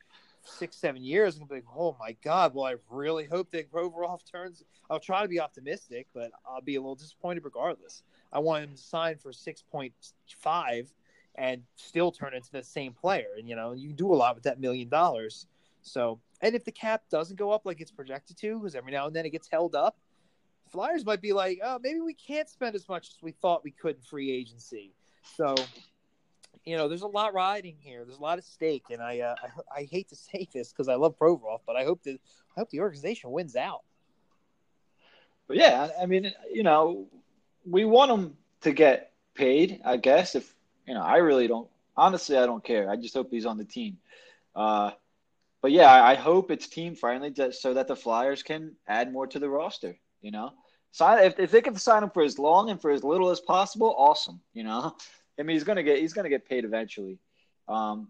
[0.45, 2.55] six, seven years, I'm be like, oh my god.
[2.55, 4.63] Well, I really hope that Provorov turns.
[4.91, 8.03] I'll try to be optimistic, but I'll be a little disappointed regardless.
[8.33, 9.93] I want him to sign for six point
[10.39, 10.93] five
[11.37, 13.29] and still turn into the same player.
[13.39, 15.47] And you know, you do a lot with that million dollars.
[15.83, 19.07] So, and if the cap doesn't go up like it's projected to, because every now
[19.07, 19.99] and then it gets held up,
[20.71, 23.71] Flyers might be like, oh, maybe we can't spend as much as we thought we
[23.71, 24.95] could in free agency.
[25.37, 25.55] So,
[26.65, 28.05] you know, there's a lot riding here.
[28.05, 30.89] There's a lot of stake, and I uh, I, I, hate to say this because
[30.89, 32.19] I love Provorov, but I hope that
[32.57, 33.83] I hope the organization wins out.
[35.47, 37.07] But yeah, I mean, you know,
[37.69, 39.81] we want them to get paid.
[39.85, 40.55] I guess if
[40.87, 41.69] you know, I really don't.
[41.97, 42.91] Honestly, I don't care.
[42.91, 43.99] I just hope he's on the team.
[44.57, 44.91] Uh,
[45.63, 49.27] but yeah, I hope it's team friendly just so that the Flyers can add more
[49.29, 49.97] to the roster.
[50.21, 50.53] You know,
[50.95, 53.41] Sign if, if they can sign him for as long and for as little as
[53.41, 54.41] possible, awesome.
[54.53, 54.95] You know,
[55.39, 57.19] I mean he's gonna get he's gonna get paid eventually.
[57.69, 58.09] Um,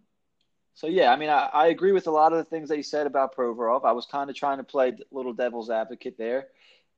[0.75, 2.83] so yeah, I mean I, I agree with a lot of the things that you
[2.83, 3.85] said about Provorov.
[3.85, 6.49] I was kind of trying to play little devil's advocate there.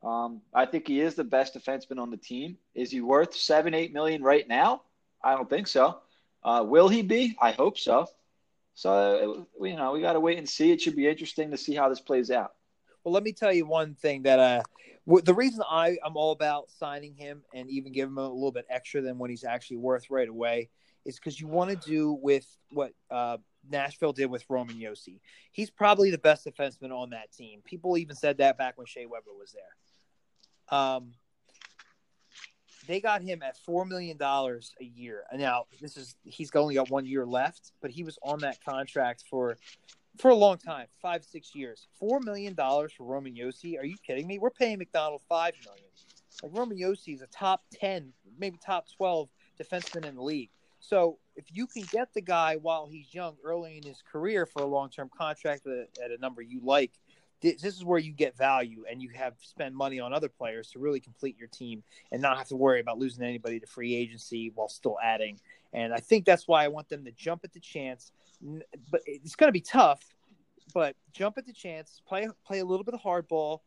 [0.03, 2.59] Um, I think he is the best defenseman on the team.
[2.74, 4.83] Is he worth seven eight million right now?
[5.22, 6.01] I don't think so.
[6.43, 7.37] Uh, will he be?
[7.41, 8.07] I hope so.
[8.74, 10.70] So you know we got to wait and see.
[10.70, 12.56] It should be interesting to see how this plays out.
[13.07, 14.63] Well, let me tell you one thing that uh,
[15.23, 18.67] the reason I I'm all about signing him and even give him a little bit
[18.69, 20.71] extra than what he's actually worth right away
[21.05, 23.37] is because you want to do with what uh,
[23.71, 25.21] Nashville did with Roman Josi.
[25.53, 27.61] He's probably the best defenseman on that team.
[27.65, 30.77] People even said that back when Shea Weber was there.
[30.77, 31.13] Um,
[32.89, 35.23] they got him at four million dollars a year.
[35.31, 38.65] And now this is he's only got one year left, but he was on that
[38.65, 39.59] contract for
[40.19, 41.89] for a long time, five six years.
[41.99, 43.79] Four million dollars for Roman Josi?
[43.79, 44.39] Are you kidding me?
[44.39, 45.85] We're paying MacDonald five million.
[46.43, 49.29] Like Roman Josi is a top ten, maybe top twelve
[49.61, 50.51] defenseman in the league.
[50.81, 54.62] So if you can get the guy while he's young, early in his career, for
[54.62, 56.93] a long term contract at, at a number you like,
[57.41, 60.79] this is where you get value and you have spend money on other players to
[60.79, 64.53] really complete your team and not have to worry about losing anybody to free agency
[64.55, 65.39] while still adding.
[65.73, 68.12] And I think that's why I want them to jump at the chance.
[68.91, 70.03] But it's going to be tough.
[70.74, 73.61] But jump at the chance, play play a little bit of hardball.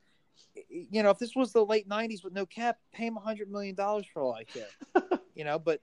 [0.70, 3.49] You know, if this was the late '90s with no cap, pay him a hundred
[3.49, 5.20] million dollars for all I care.
[5.36, 5.82] you know, but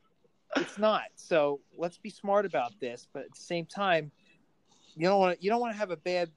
[0.57, 1.05] it's not.
[1.17, 3.09] So let's be smart about this.
[3.13, 4.11] But at the same time,
[4.95, 6.31] you don't want to you don't want to have a bad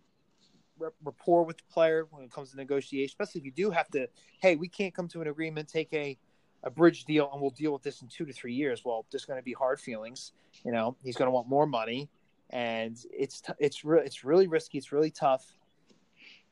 [1.03, 4.07] rapport with the player when it comes to negotiation, especially if you do have to.
[4.41, 5.67] Hey, we can't come to an agreement.
[5.67, 6.17] Take a
[6.63, 8.83] a bridge deal, and we'll deal with this in two to three years.
[8.83, 10.33] Well, there's going to be hard feelings.
[10.65, 12.09] You know, he's going to want more money,
[12.49, 14.77] and it's it's re- it's really risky.
[14.77, 15.45] It's really tough,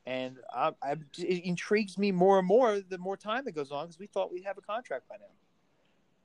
[0.06, 3.86] and I, I, it intrigues me more and more the more time that goes on
[3.86, 5.32] because we thought we'd have a contract by now.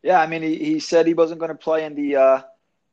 [0.02, 2.16] Yeah, I mean, he, he said he wasn't going to play in the.
[2.16, 2.42] Uh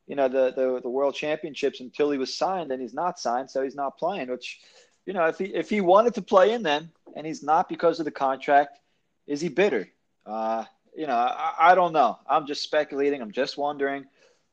[0.06, 3.48] you know the, the the world championships until he was signed and he's not signed
[3.48, 4.58] so he's not playing which
[5.06, 8.00] you know if he if he wanted to play in then and he's not because
[8.00, 8.80] of the contract
[9.28, 9.88] is he bitter
[10.26, 10.64] uh,
[10.96, 12.18] you know, I, I don't know.
[12.28, 13.20] I'm just speculating.
[13.22, 14.04] I'm just wondering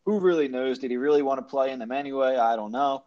[0.08, 0.80] who really knows.
[0.80, 2.38] Did he really want to play in them anyway?
[2.38, 3.03] I don't know.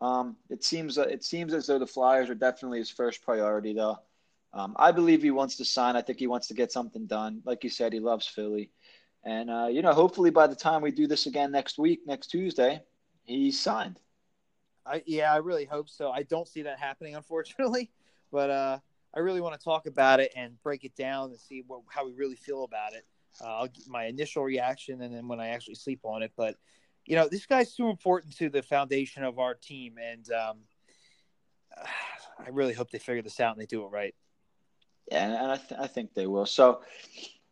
[0.00, 3.74] Um, it seems uh, it seems as though the Flyers are definitely his first priority,
[3.74, 3.98] though.
[4.54, 5.94] Um, I believe he wants to sign.
[5.94, 7.42] I think he wants to get something done.
[7.44, 8.70] Like you said, he loves Philly,
[9.24, 12.28] and uh, you know, hopefully by the time we do this again next week, next
[12.28, 12.80] Tuesday,
[13.24, 14.00] he's signed.
[14.86, 16.10] I, yeah, I really hope so.
[16.10, 17.90] I don't see that happening, unfortunately,
[18.32, 18.78] but uh,
[19.14, 22.06] I really want to talk about it and break it down and see what, how
[22.06, 23.04] we really feel about it.
[23.42, 26.32] Uh, I'll get my initial reaction, and then when I actually sleep on it.
[26.36, 26.56] But
[27.06, 30.58] you know, this guy's too important to the foundation of our team, and um,
[32.38, 34.14] I really hope they figure this out and they do it right.
[35.10, 36.46] Yeah, and I, th- I think they will.
[36.46, 36.82] So,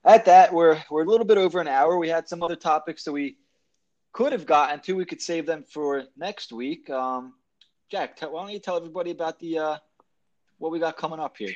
[0.05, 1.97] at that, we're we're a little bit over an hour.
[1.97, 3.39] We had some other topics that we
[4.13, 4.93] could have gotten to.
[4.93, 6.89] We could save them for next week.
[6.91, 7.35] Um,
[7.91, 9.77] Jack, why don't you tell everybody about the uh,
[10.59, 11.55] what we got coming up here?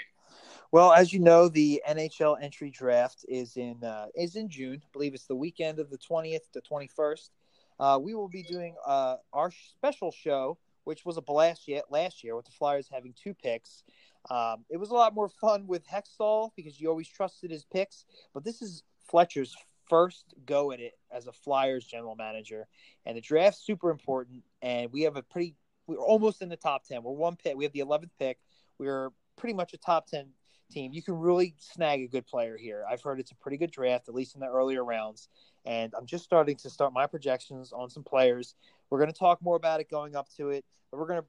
[0.72, 4.80] Well, as you know, the NHL entry draft is in uh, is in June.
[4.84, 7.32] I believe it's the weekend of the twentieth to twenty first.
[7.80, 12.22] Uh, we will be doing uh, our special show, which was a blast yet last
[12.22, 13.82] year with the Flyers having two picks.
[14.30, 18.04] Um, it was a lot more fun with Hextall because you always trusted his picks,
[18.32, 19.56] but this is Fletcher's
[19.88, 22.68] first go at it as a Flyers general manager,
[23.06, 24.44] and the draft's super important.
[24.62, 25.56] And we have a pretty,
[25.88, 27.02] we're almost in the top ten.
[27.02, 27.56] We're one pick.
[27.56, 28.38] We have the eleventh pick.
[28.78, 30.28] We're pretty much a top ten
[30.70, 32.84] team, you can really snag a good player here.
[32.88, 35.28] I've heard it's a pretty good draft, at least in the earlier rounds.
[35.64, 38.54] And I'm just starting to start my projections on some players.
[38.88, 41.26] We're going to talk more about it going up to it, but we're going to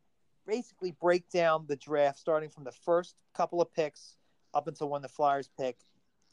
[0.48, 4.16] basically break down the draft starting from the first couple of picks
[4.54, 5.78] up until when the Flyers pick.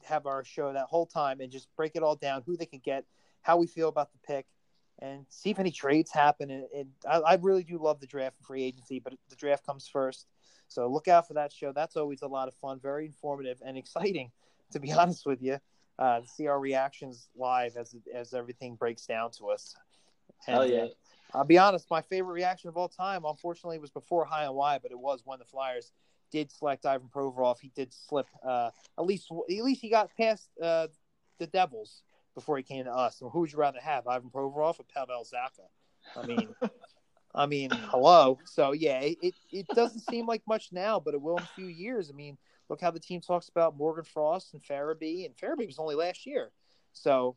[0.05, 2.81] Have our show that whole time and just break it all down, who they can
[2.85, 3.05] get,
[3.43, 4.47] how we feel about the pick,
[5.01, 6.51] and see if any trades happen.
[6.51, 9.65] And, and I, I, really do love the draft and free agency, but the draft
[9.65, 10.27] comes first.
[10.69, 11.73] So look out for that show.
[11.73, 14.31] That's always a lot of fun, very informative and exciting,
[14.73, 15.59] to be honest with you.
[15.99, 19.75] Uh, see our reactions live as as everything breaks down to us.
[20.47, 20.83] And, Hell yeah!
[20.83, 20.89] Uh,
[21.35, 21.91] I'll be honest.
[21.91, 25.23] My favorite reaction of all time, unfortunately, was before High and Wide, but it was
[25.25, 25.93] when the Flyers
[26.31, 27.59] did select Ivan Provorov.
[27.61, 28.27] He did slip.
[28.45, 30.87] Uh, at least, at least he got past uh,
[31.39, 32.03] the Devils
[32.39, 33.21] before he came to us.
[33.21, 35.67] And who would you rather have, Ivan Provorov or Pavel Zacha?
[36.17, 36.55] I mean,
[37.35, 38.39] I mean, hello.
[38.45, 41.67] So yeah, it, it doesn't seem like much now, but it will in a few
[41.67, 42.11] years.
[42.11, 45.79] I mean, look how the team talks about Morgan Frost and Farabee, and Farabee was
[45.79, 46.51] only last year.
[46.93, 47.37] So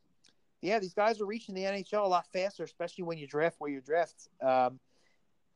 [0.61, 3.71] yeah, these guys are reaching the NHL a lot faster, especially when you draft where
[3.71, 4.29] you draft.
[4.41, 4.79] Um,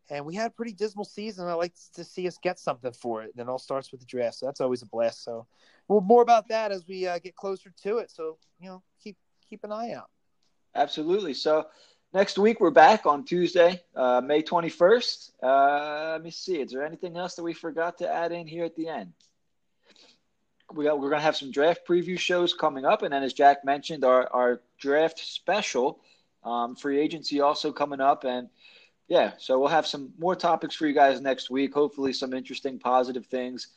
[0.09, 1.47] and we had a pretty dismal season.
[1.47, 3.31] I like to see us get something for it.
[3.31, 5.23] And it all starts with the draft, so that's always a blast.
[5.23, 5.47] So,
[5.87, 8.11] well, more about that as we uh, get closer to it.
[8.11, 9.17] So, you know, keep
[9.49, 10.09] keep an eye out.
[10.75, 11.33] Absolutely.
[11.33, 11.67] So,
[12.13, 15.31] next week we're back on Tuesday, uh, May 21st.
[15.41, 16.61] Uh, let me see.
[16.61, 19.13] Is there anything else that we forgot to add in here at the end?
[20.73, 23.33] We got, we're going to have some draft preview shows coming up, and then as
[23.33, 25.99] Jack mentioned, our our draft special,
[26.43, 28.49] um, free agency also coming up, and
[29.07, 31.73] yeah, so we'll have some more topics for you guys next week.
[31.73, 33.67] Hopefully, some interesting, positive things,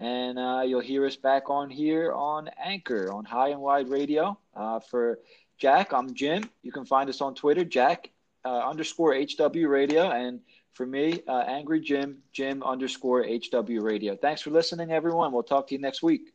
[0.00, 4.38] and uh, you'll hear us back on here on Anchor on High and Wide Radio
[4.56, 5.20] uh, for
[5.58, 6.48] Jack, I'm Jim.
[6.62, 8.10] You can find us on Twitter, Jack
[8.46, 10.10] uh, underscore HW Radio.
[10.10, 10.40] And
[10.72, 14.16] for me, uh, Angry Jim, Jim underscore HW Radio.
[14.16, 15.32] Thanks for listening, everyone.
[15.32, 16.32] We'll talk to you next week.